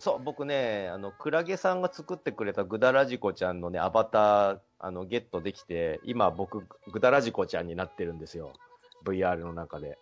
[0.00, 8.52] そう、僕ね、あの、クラゲさんが作ってくれたグダラジコちゃんのね、アバター、あの、ゲットできて、今僕、グダラジコちゃんになってるんですよ。
[9.04, 9.96] VR の中で。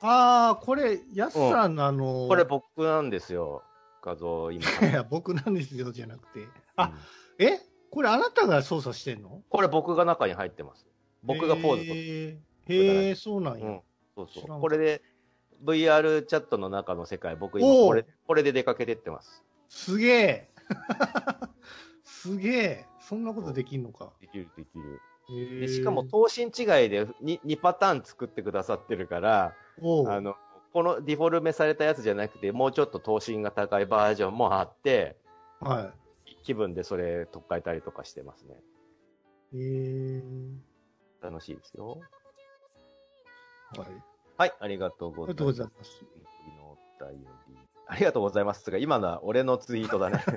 [0.00, 3.62] ああ、これ、やすさんのあの、これ僕なんですよ。
[4.02, 4.64] 画像、今。
[4.88, 6.48] いや、僕なんですよ、じゃなくて。
[6.76, 6.84] あ
[7.38, 7.60] うんえ？
[7.94, 9.42] これあなたが操作してんの？
[9.48, 10.86] これ僕が中に入ってます。
[11.22, 12.74] 僕がポーズ取って。
[12.74, 13.66] へえ、そうなんや。
[13.66, 13.80] うん。
[14.16, 14.60] そうそう。
[14.60, 15.02] これで、
[15.64, 19.44] VR チャットの中の世界、僕今これ、これで出かけてってます。
[19.68, 20.50] すげえ。
[22.04, 22.86] すげえ。
[23.00, 24.12] そんなことできんのか。
[24.20, 25.00] できるできる。
[25.60, 26.46] でしかも、等身違
[26.86, 29.54] いで 2, 2パターン作ってくださってるから、
[30.06, 30.34] あの、
[30.72, 35.16] このディフォルメされたやつじゃなくて、もうちょっと等身が高いバージョンもあって、
[35.60, 35.92] は
[36.44, 38.54] 気分でそれ取っ替えたりとかしてますね。
[39.54, 40.22] え。
[41.22, 41.98] 楽しいですよ。
[43.76, 43.88] はい。
[44.36, 45.60] はい、ありがとうございます。
[46.46, 46.76] まのお
[47.10, 47.26] 便り。
[47.86, 50.22] ありがとうございますが、今のは俺のツイートだね。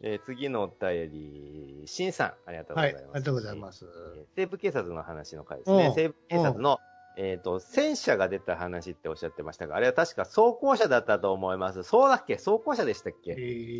[0.00, 2.94] えー次のお便り、しんさん、ありがとうござはいい。
[2.94, 3.02] ます。
[3.02, 3.84] ありがとうございます。
[3.84, 5.90] えー西部警察の話の回ですねう。
[5.90, 6.78] ん西部警察の、
[7.20, 11.82] えっ、と、戦車が出た話っておっしゃってましたが、あれは確か装甲車だったと思います。
[11.82, 12.38] そうだっけ？
[12.38, 13.32] 装甲車でしたっけ？
[13.32, 13.34] へ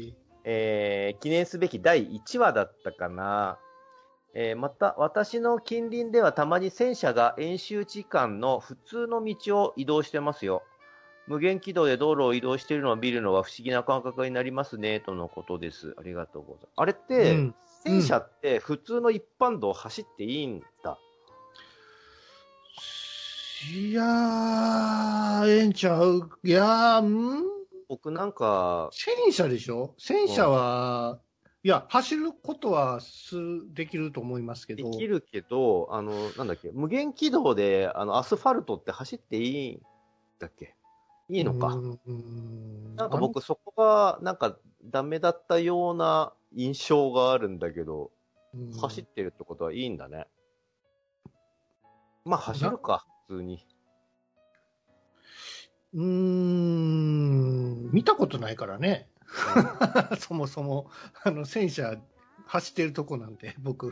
[0.09, 0.15] え。
[0.45, 3.59] えー記念すべき第1話だったかな。
[4.35, 10.63] えーまた、私の近隣ではたまに戦車が演習時間の普通の道を移動してますよ。
[11.29, 15.95] 無限軌道で道路を移動しているのを見るのは不思議な感覚になりますね、とのことです。
[15.99, 16.73] ありがとうございます。
[16.77, 20.99] あれって、うん戦車って普通の一般道を走っていいんだ？
[23.67, 26.31] いやー、ええんちゃう？
[26.45, 27.43] いやー、ん？
[27.89, 29.97] 僕なんか、戦車でしょ？
[29.99, 31.19] 戦車は、
[31.65, 33.35] いや、走ることはす
[33.75, 34.89] できると思いますけど。
[34.89, 39.81] できるけど、あの、なんだっけ、無限軌道で、あの、アスファルトって走っていいん
[40.39, 40.77] だっけ？
[41.29, 41.77] いいのか？
[42.95, 48.13] なんか僕そこが、なんかダメだったような印象があるんだけど、
[48.55, 48.73] うん。
[48.73, 50.29] 走ってるってことはいいんだね。
[52.25, 53.61] まあ、走るか、普通に。
[55.95, 59.09] うーん、見たことないからね。
[60.19, 60.91] そもそも、
[61.23, 61.97] あの、戦車
[62.47, 63.91] 走ってるとこなんで、僕。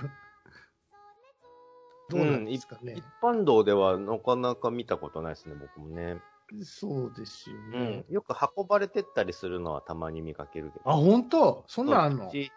[2.09, 3.05] どうなんですかね一。
[3.21, 6.21] 般道ではなかなか見たことないですね、僕もね。
[6.63, 8.15] そうですようねん。。
[8.15, 10.89] よく運ばれてったりするのはたまに見かけるけど。
[10.91, 11.65] あ、本当？
[11.67, 12.29] そんなんあんの？
[12.29, 12.51] うち、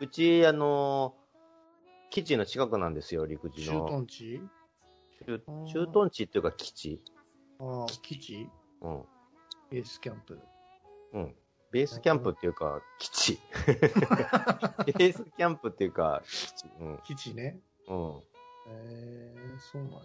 [0.00, 1.28] うち、あのー
[2.10, 3.86] 基地の近くなんですよ、陸自駐の。
[3.86, 4.42] 屯地？
[5.66, 7.02] 駐屯地っていうか基地。
[7.60, 8.48] ああ、基地
[8.80, 9.02] うん。
[9.70, 10.38] ベースキャンプ。
[11.12, 11.34] うん。
[11.70, 13.38] ベースキャンプっていうか、基地。
[14.96, 16.70] ベースキャンプっていうか、基地。
[16.80, 16.98] うん。
[17.04, 17.60] 基地ね。
[17.88, 18.22] うん。
[18.68, 19.98] えー、そうなんや。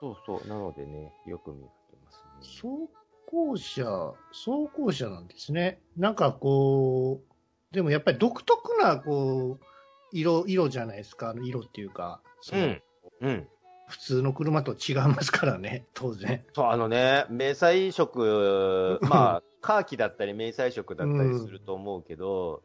[0.00, 0.48] そうそう。
[0.48, 2.30] なのでね、よく見かけますね。
[2.40, 2.88] 走
[3.26, 5.82] 行車、走行車なんですね。
[5.96, 9.64] なんかこう、でもやっぱり独特な、こう、
[10.12, 11.34] 色、色じゃないですか。
[11.42, 12.82] 色っていうか、そうのん。
[13.20, 13.48] うん。
[13.86, 16.44] 普通の車と違いますからね、 当然。
[16.52, 22.62] そう、あのね、迷彩色、 まあ、カーキだったり迷彩色だったりすると思うけど、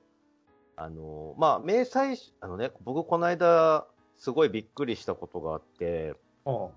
[0.75, 3.85] あの、まあ、迷彩、あのね、僕この間、
[4.17, 6.69] すごいびっくりしたことがあって、あ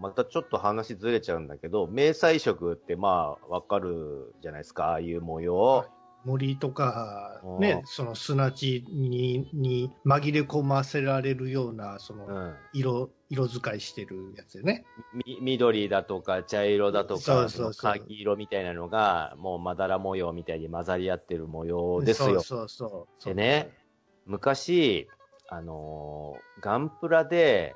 [0.00, 5.86] またちょっと話ずれちゃうんだけど、迷彩色ってまあ、わかるじゃないですか、ああいう模様。
[6.24, 12.54] 森とかう、んね、その砂地にに紛れ込ませられるような、そのうん。
[12.72, 14.84] 色、色使いしてるやつよね。
[15.26, 22.40] み緑だとか茶色だとか、そうそうそう色みたいなのが、もうまだら模様みたいに混ざり合ってる模様ですよ。
[22.40, 23.34] そうそうそう。
[23.34, 23.70] でね、
[24.26, 25.08] 昔、
[25.48, 27.74] あのーガンプラで、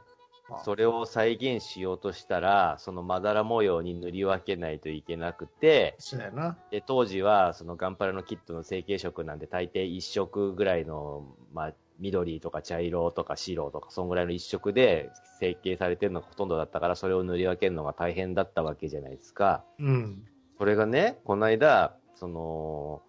[0.65, 6.57] それを再現しようとしたら、そのまだら模様に塗り分けないといけなくて、そうやな。
[6.71, 19.65] で、当時は、そのガンプラのキットの成型色なんで、大抵一色ぐらいの、まあ、緑とか茶色とか白とか、そんぐらいの一色で成形されてるのがほとんどだったから、それを塗り分けるのが大変だったわけじゃないですか。
[19.79, 20.25] うん。
[20.59, 23.03] それがね、この間、その、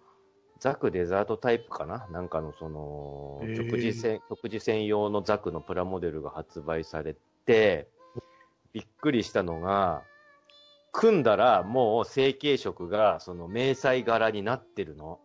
[0.60, 2.06] ザクデザートタイプかな？
[2.12, 7.88] なんかのその、へー食事専、食事専用のザクのプラモデルが発売されて、
[8.72, 10.02] びっくりしたのが、
[10.92, 15.18] 組んだらもう成形色がその迷彩柄になってるの。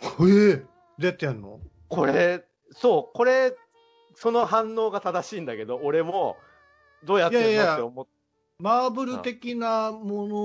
[0.00, 0.62] ええど
[1.00, 1.60] うやってやんの？
[1.88, 3.56] これ、そう、これ、
[4.14, 6.36] その反応が正しいんだけど、俺も、
[7.04, 7.50] どうやってんの？
[7.50, 7.74] いやいや。
[7.74, 8.06] って思っ
[8.60, 10.36] マーブル的なもの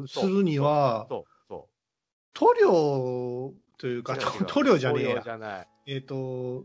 [0.00, 1.06] をするには、
[2.32, 4.02] 塗料というう。
[4.02, 4.16] か、
[4.48, 5.66] 塗料じゃねえや。
[5.86, 6.64] えっ、と、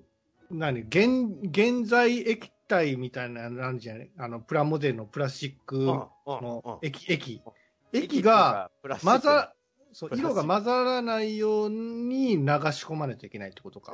[0.50, 0.86] 何？
[0.90, 1.08] 原、
[1.54, 7.42] 原材液体みたいな、なんじゃねあの、プラモデルのプラスチックうんの液、液。
[7.92, 8.06] 液。
[8.06, 8.72] 液が、
[9.04, 9.54] 混ざ、
[9.92, 13.94] そう、色が混ざらないように流し込まないといけないってことか。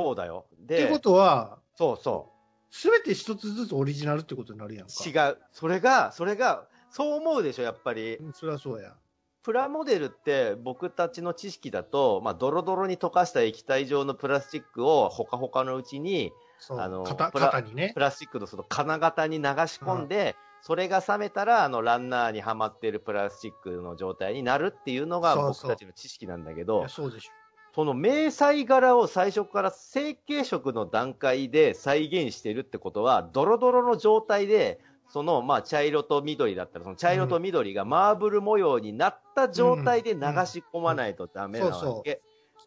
[0.00, 0.46] っそうだよ。
[0.58, 2.30] で、てことは、そうそ
[2.70, 4.92] すべて一つずつオリジナルってことになるやんか。
[5.04, 5.08] う。
[5.08, 5.38] 違う。
[5.52, 8.16] それが、それが、そう思うでしょ、やっぱり。
[8.16, 8.94] うんそりゃそうや。
[9.42, 16.80] プラモデルって僕たちの知識だと、まあ、ドロドロに溶かした液体状のプラスチックをほかほかのうちに、そう。
[16.80, 18.00] あの肩プラ肩にねプ。
[18.00, 27.41] ラスチックのその金型に流し込んで、それが冷めたら、あの、ランナーにはまっているプラスチックの状態になるっていうのがそうそう僕たちの知識なんだけいどや、そうでしょ。
[27.74, 42.20] その迷彩柄を最初から成形色の段階で再現してるってことは、ドロドロの状態で、その、まあ、茶色と緑だったら、その茶色と緑がマーブル模様になった状態で流し込まないとダメなわけ。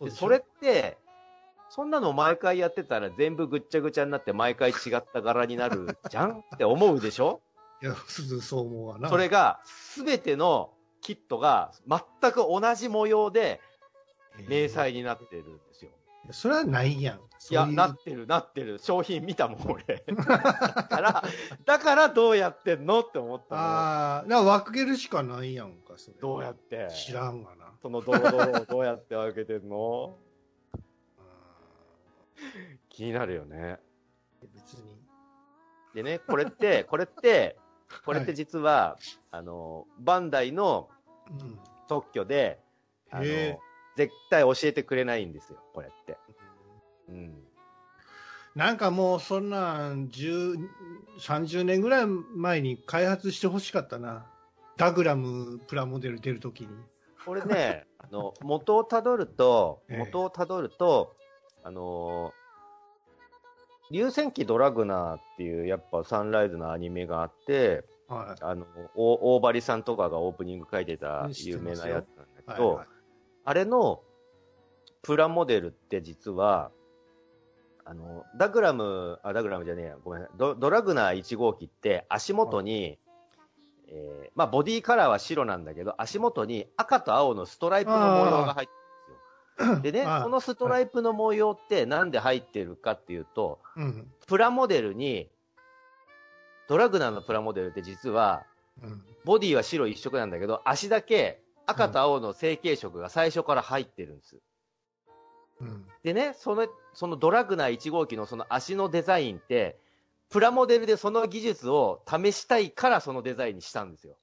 [0.10, 0.98] それって、
[1.70, 7.41] そんなの毎回やってたら全部ぐっちゃぐちゃになって毎回違った柄になるじゃんって思うでしょ？
[7.82, 9.10] いや、普通そう思うわな。
[9.10, 13.60] それが、すべてのキットが全く同じ模様で
[14.48, 15.91] 迷彩になってるんですよ。
[16.32, 17.17] それはないやん。
[17.17, 18.80] いや、なってる、なってる。
[18.80, 20.04] 商品見たもん、俺。
[20.08, 21.24] だから、
[21.65, 23.62] だからどうやってんのって思ったの。
[23.62, 26.17] ああ、だから分けるしかないやんか、それ。
[26.19, 26.88] どうやって？
[26.91, 27.74] 知らんがな。
[27.82, 30.17] そのドロドロをどうやって分けてんの？
[32.89, 33.80] 気になるよね。
[34.54, 34.97] 別に。
[35.93, 37.57] でね、これって、 これって、
[38.03, 38.97] これって実は、
[39.32, 40.89] あの、バンダイの
[41.30, 41.60] うん。
[41.88, 42.60] 特許で、
[43.12, 43.62] あの
[43.96, 46.18] 絶対教えてくれないんですよ、これって。
[47.10, 47.43] うん。
[48.56, 50.56] なんかもうそんなん10、
[51.20, 54.26] 30年ぐらい前に開発してほしかったな。
[54.78, 56.70] ダグラムプラモデル出るときに。
[57.26, 61.16] これね、 あの、元をたどると、ええ元をたどると、
[61.64, 62.46] あのー
[63.91, 68.66] 流線機ドラグナーっていう、やっぱサンライズのアニメがあって、はあの、
[68.96, 72.43] お大張さんとかがオープニング書いてた有名なやつなんだい。
[72.48, 72.95] けど、はいはい
[73.46, 74.02] あれの
[75.04, 76.72] プラモデルって実は、
[77.86, 80.38] あの、ダグラム、あ、ダグラムじゃねえや、ごめんなさい。
[80.38, 82.98] ドドラグナー1号機って足元に、
[83.88, 90.02] えーまあ、ボディカラーは白なんだけど、足元に赤と青のストライプの模様が入ってるんですよ。
[90.02, 94.12] でね、このストライプの模様ってなんで入ってるかっていうと、うん。
[94.26, 95.30] プラモデルに、
[96.68, 98.43] ドラグナーのプラモデルって実は、
[98.82, 99.04] うん。
[99.24, 104.38] ボディは白一色なんだけど、足だけ赤と青の成型色が最初から入ってるんです。
[105.61, 105.86] うん。
[106.03, 109.80] でね、その、そのドラグナー1号機のその足のデザインって、
[110.30, 114.18] プラモデルでその技術を試したいからそのデザインにしたんですよ。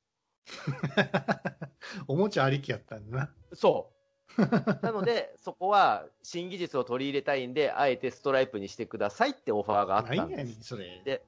[2.09, 3.30] おもちゃありきやったんだな。
[3.53, 3.93] そう。
[4.82, 10.64] なので、そこは新技術を取り入れたいんで、あえてストライプにしてくださいってオファーがあった何やねん、んです。
[10.64, 11.03] それ。
[11.05, 11.22] で、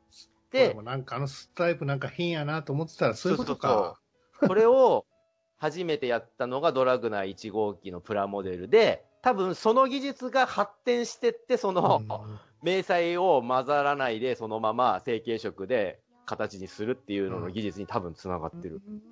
[0.50, 4.00] ででも、なんかあのストライプなんか変やなと思ってたら、そういうことか。
[4.40, 5.06] これを
[5.59, 18.80] 初めてやったのがドラグナー1号機のプラモデルで、多分その技術が発展してって、その、うん迷彩を混ざらないで、そのまま成型色で形にするっていうのの技術に多分つながってる。
[18.88, 19.02] うん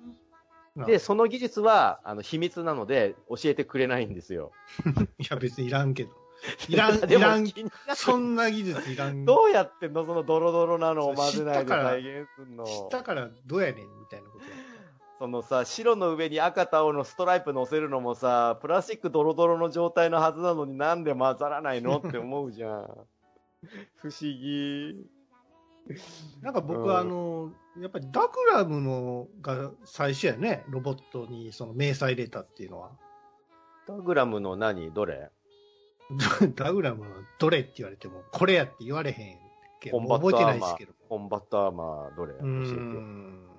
[0.87, 4.51] で、その技術は、あの、秘密なので、教えてくれないんですよ。
[5.21, 6.09] いや、別にいらんけど。
[6.67, 7.47] いらん、でもいらん
[7.95, 9.23] そんな技術いらん。
[9.23, 10.03] どうやってんの？
[10.03, 12.65] そのドロドロなのを混ぜないで知ったから再現すんの。
[12.65, 14.49] 知ったからどうやねんみたいなことや
[15.19, 23.07] そのさ、白の上に赤と青のストライプ乗せるのもさ、プラスチックドロドロの状態のはずなのになんで混ざらないのって思うじゃん。
[23.95, 25.07] 不思議。
[26.41, 32.91] なんか僕あの、やっぱりダグラムのが最初やね、ロボットにその迷彩入れたっていうのは。
[33.87, 34.91] ダグラムの何？
[34.93, 35.29] どれ？
[36.55, 39.37] ダグラムのどれって言われても、これやって言われへん
[39.79, 40.93] けど、覚えてないですけど。。
[41.09, 42.33] コンバットアーマーどれ？
[42.33, 43.52] 教えて。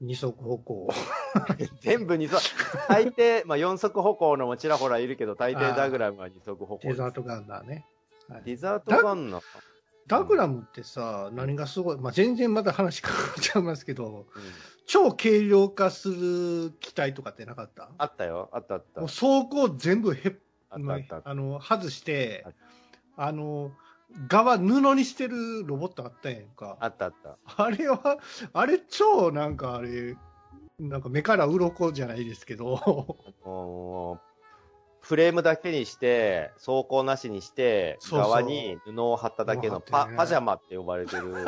[0.00, 0.88] 二足歩行。
[1.80, 2.54] 全部二足、
[2.88, 6.88] 大抵、まあ四足歩行のもちらほらいるけど、大抵ダグラムは二足歩行。
[6.88, 7.86] デザートガンナーね。
[8.28, 9.42] はいデザートガンナー
[10.06, 14.42] ダグラムってさ、何がすごい、まあ、全然また話変わっちゃいますけど、うん
[14.86, 17.90] 超軽量化する機体とかってなかった？
[17.96, 18.50] あったよ。
[18.52, 19.00] あったあった。
[19.00, 20.34] もう走行全部へっ
[20.68, 21.30] あったあったあった。
[21.30, 22.44] あの外して
[23.16, 23.72] あ、あの、
[24.28, 26.76] 側布にしてるロボットあったやんか。
[26.80, 27.38] あったあった。
[27.56, 28.18] あれは、
[28.52, 30.16] あれ超なんかあれ、
[30.78, 32.76] なんか目から鱗じゃないですけど、
[35.00, 41.46] フレームだけにして、走行なしにして、そうそう側に布を貼っただけのパ,、ねパジャマって呼ばれてる。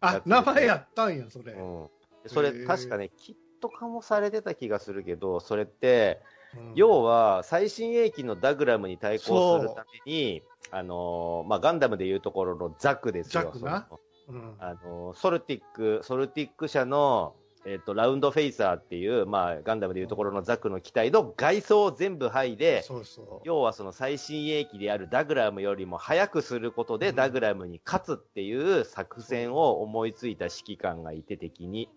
[0.00, 1.52] あ、名前やったんや、それ。
[1.52, 1.88] うん、
[2.22, 6.34] でそれ確かね、キット化もされてた気がするけど、それって、うん
[6.76, 13.42] 要は最新鋭機のダグラムに対抗するために、あのーまあ、ガンダムでいうところのザクですよ。
[13.44, 13.88] ザクな？
[14.28, 17.34] うんあのーソルティック、ソルティック社の、
[17.66, 23.26] えっ、と、ラウンドフェイサーっていう、まあ、ガンダムでいうところのザクの機体の外装を全部剥いで、そうそう。
[23.44, 31.88] 要はその最新鋭機であるダグラムよりも早くすることでうんダグラムに勝つっていう作戦を思いついた指揮官がいて敵に。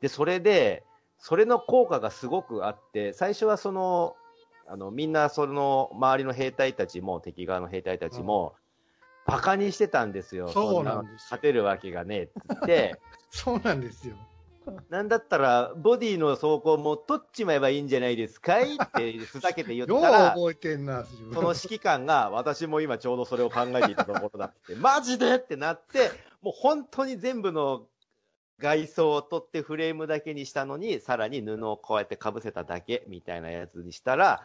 [0.00, 0.84] で、それで、
[1.18, 4.16] それの効果がすごくあって、最初はその、
[4.66, 8.54] あの、みんなその周りの兵隊たちも、敵側の兵隊たちも、
[9.26, 10.48] バカにしてたんですよ。
[10.48, 13.00] そうなんなですよ勝てるわけがねえって言って、
[13.30, 14.16] そうなんですよ。
[14.88, 26.10] なんだったら、ボディの走行も取っちまえばいいんじゃないですかいってふざけて言ったら、覚えてんな、その指揮官が、私も今ちょうどそれを考えていたところだって、マジでってなって、
[26.40, 27.86] もう本当に全部の
[28.58, 34.42] 外装を取ってフレームだけにしたのに、さらに布をこうやって被せただけみたいなやつにしたら、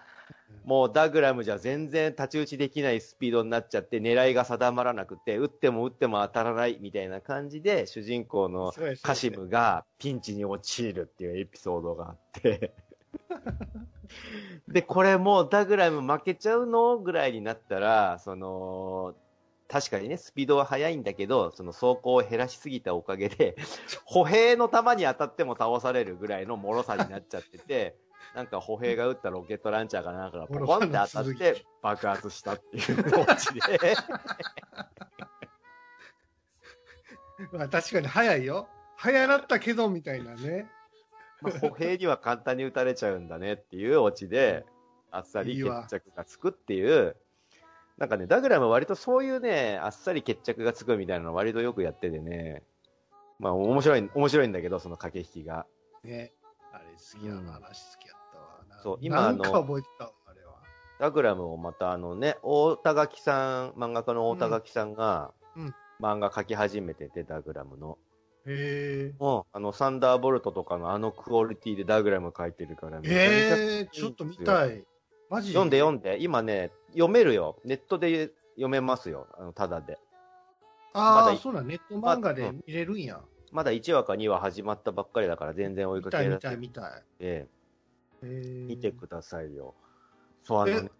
[0.65, 12.73] もうダグラムじゃ全然太刀打ちできないスピードになっちゃって、狙いが定まらなくて、撃っても撃っても当たらないみたいな感じで、主人公のカシムがピンチに陥るっていうエピソードがあって。
[14.67, 19.15] で、これもうダグラム負けちゃうのぐらいになったら、その、
[19.69, 23.55] 確かにね、スピードは速いんだけど、その走行を減らしすぎたおかげで、
[24.03, 27.95] 歩兵の弾に当たっても倒されるぐらいの脆さになっちゃってて、
[28.33, 33.95] なんか歩兵が撃ったロケットランチャーかなんかがポコンって当たって爆発したっていうオチで。
[37.53, 38.67] まあ確かに早いよ。
[38.97, 40.67] 早なったけど、みたいなね。
[41.41, 44.65] まあ、歩兵には簡単に撃たれちゃうんだねっていうオチで、
[45.11, 47.15] あっさり決着がつくっていう、
[47.99, 52.63] なんかね、ダグラムは割とそういうね、あっさり決着がつくみたいなの割とよくやっててね、
[53.39, 55.65] まあ面白い、面白いんだけど、その駆け引きが。
[56.03, 56.31] ね。
[56.71, 58.77] あれ好きな、話好きやったわ。
[58.77, 60.53] なそうんかあの覚えてたわ、あれは。
[60.99, 67.97] ダグラムをまたあのね、大田垣さん、漫画家の大田垣さんが、うんうん漫画描き始めてて、ダグラムの。
[68.45, 73.01] へうん、あの、サンダーボルトとかのあのクオリティでダグラム描いてるからえ。
[73.01, 74.83] めちゃめちゃええ、ちょっと見たい。
[75.29, 76.17] マジ読んで読んで。
[76.21, 77.59] 今ね、読めるよ。
[77.65, 79.27] ネットで読めますよ。
[79.37, 79.97] あの、ただで。
[80.93, 83.21] ああ、まそうだ、ネット漫画で見れるんや。
[83.51, 87.03] まだ1話か2話始まったばっかりだから全然追いかけられたい見たい。
[87.19, 87.47] え
[88.21, 89.73] ええー見てくださいよ。
[90.43, 90.91] そう、あのね、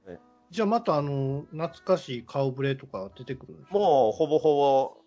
[0.50, 4.98] じゃあまたあの、懐かしい顔ぶれとか出てくるもうほぼほぼ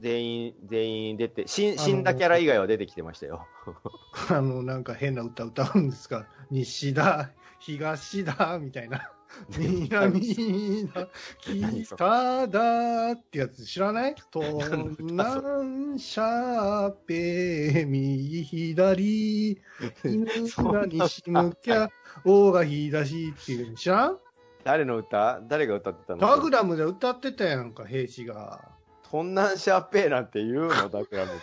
[0.00, 3.46] 全員、全員出て、死ん死んだキャラ以外は出てきてましたよ。
[4.30, 6.26] あの、なんか変な歌歌うんですか？
[6.50, 9.12] 西だ、東だ、みたいな。
[9.58, 11.08] 南だ、
[11.42, 14.14] 北だってやつ知らない？
[14.32, 19.60] 東南シャーペ右左、
[20.04, 21.88] 犬が西向きゃ、
[22.24, 23.62] 王が東ってい。
[23.68, 24.18] うの知らん
[24.64, 25.40] 誰の歌？
[25.46, 26.20] 誰が歌ってたの？
[26.20, 28.72] ダグラムで歌ってたやんか、兵士が。
[29.10, 30.88] そんなんシャーペーなんて言うの？
[30.88, 31.38] ダグラムで。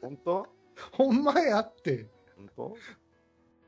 [0.00, 0.46] 本当？
[0.92, 2.06] ほんまやって。
[2.36, 2.76] 本当？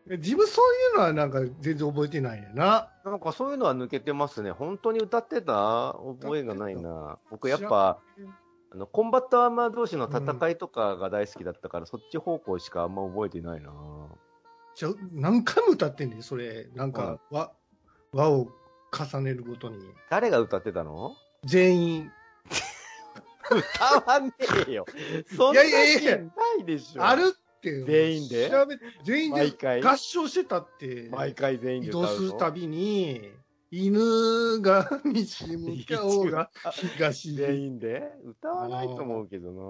[0.06, 2.90] 自分そういうのはなんか全然覚えてないねんな。
[3.04, 4.50] なんかそういうのは抜けてますね。
[4.50, 5.96] 本当に歌ってた？
[6.20, 7.18] 覚えがないな。
[7.30, 8.00] 僕やっぱ、
[8.72, 13.70] あの、コンバットアーマー同士の戦いとかが大好きだったから、そっち方向しかあんま覚えてないな。
[14.74, 16.68] じゃ何回も歌ってんねん、それ。
[16.74, 17.52] なんか、話、
[18.12, 18.48] 話を
[18.92, 19.78] 重ねるごとに。
[20.10, 21.14] 誰が歌ってたの？
[21.44, 22.10] 全員。
[23.50, 24.32] 歌わね
[24.68, 24.86] えよ。
[25.36, 27.04] そんないやいやいやシーンないでしょ。
[27.04, 27.34] ある
[27.70, 27.84] って。
[27.84, 28.50] 全員で？
[28.50, 31.08] 調べ、全員で合唱してたって。
[31.10, 33.30] 毎回全員で移動するたびに、
[33.70, 37.34] 犬が西向きゃ王が東。
[37.34, 38.02] 全員で？
[38.24, 39.62] 歌わないと思うけどな。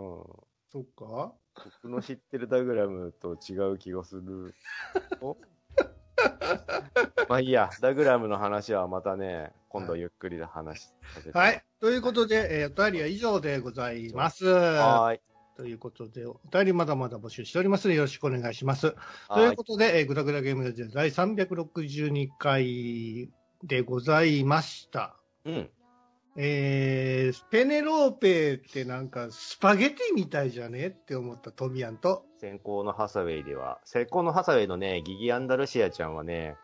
[0.72, 1.34] そっか
[1.82, 4.54] 僕の知ってるダグラムと違う気がする。
[5.20, 5.36] お？
[7.28, 11.38] まあいいや、ダグラムの話はまたね、今度ゆっくりで話させて。
[11.38, 11.62] はい。
[11.80, 14.46] ということで、えー、お便りは以上でございます。
[14.46, 15.20] はーい。
[15.56, 18.92] ということで、お便りまだまだ募集しておりますので、よろしくお願いします。
[18.92, 18.96] と
[19.28, 23.30] はいいうことで、えー、グダグダゲームラジオ第362回
[23.62, 25.16] でございました。
[25.44, 25.70] うん。
[26.36, 32.24] えー、ペネローペってなんかスパゲティみたいじゃねって思ったトミヤンと。
[32.38, 36.56] 先行のハサウェイでは、先行のハサウェイのね、ギギアンダルシアちゃんはね、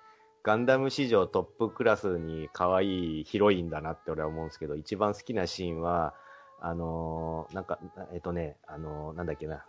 [0.43, 6.15] ガンダム史上トップクラスに可愛いヒロインだなって俺は思うんですけど、一番好きなシーンは、
[6.61, 7.79] あのーなんか、
[8.13, 9.65] えっとね、あのーなんだっけな。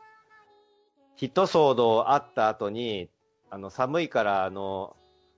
[1.16, 3.10] 一騒動あった後に、
[3.50, 4.96] あの、寒いから、あの、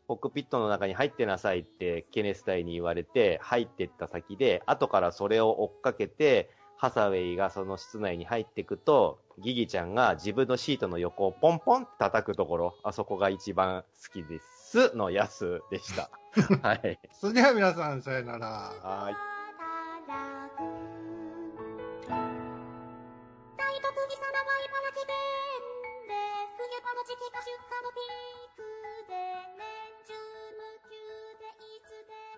[0.08, 16.10] コックピットの中に入ってなさいってケネス隊に言われて、入ってった先で、後からそれを追っかけて、ハサウェイがその室内に入っていくと、ギギちゃんが自分のシートの横をポンポンって叩くところ、あそこが一番好きですのやつでした。
[16.68, 17.00] はい。
[17.14, 18.48] それでは皆さん、さよなら。
[18.48, 19.31] はい。
[22.08, 25.14] 大徳にさらば茨城県
[26.08, 26.18] で、
[26.58, 28.66] 冬場の時期が出荷のピーク
[29.06, 29.14] で、
[29.54, 29.62] 年
[30.10, 30.18] 中
[30.58, 30.98] 無休
[31.38, 32.31] でいつでも。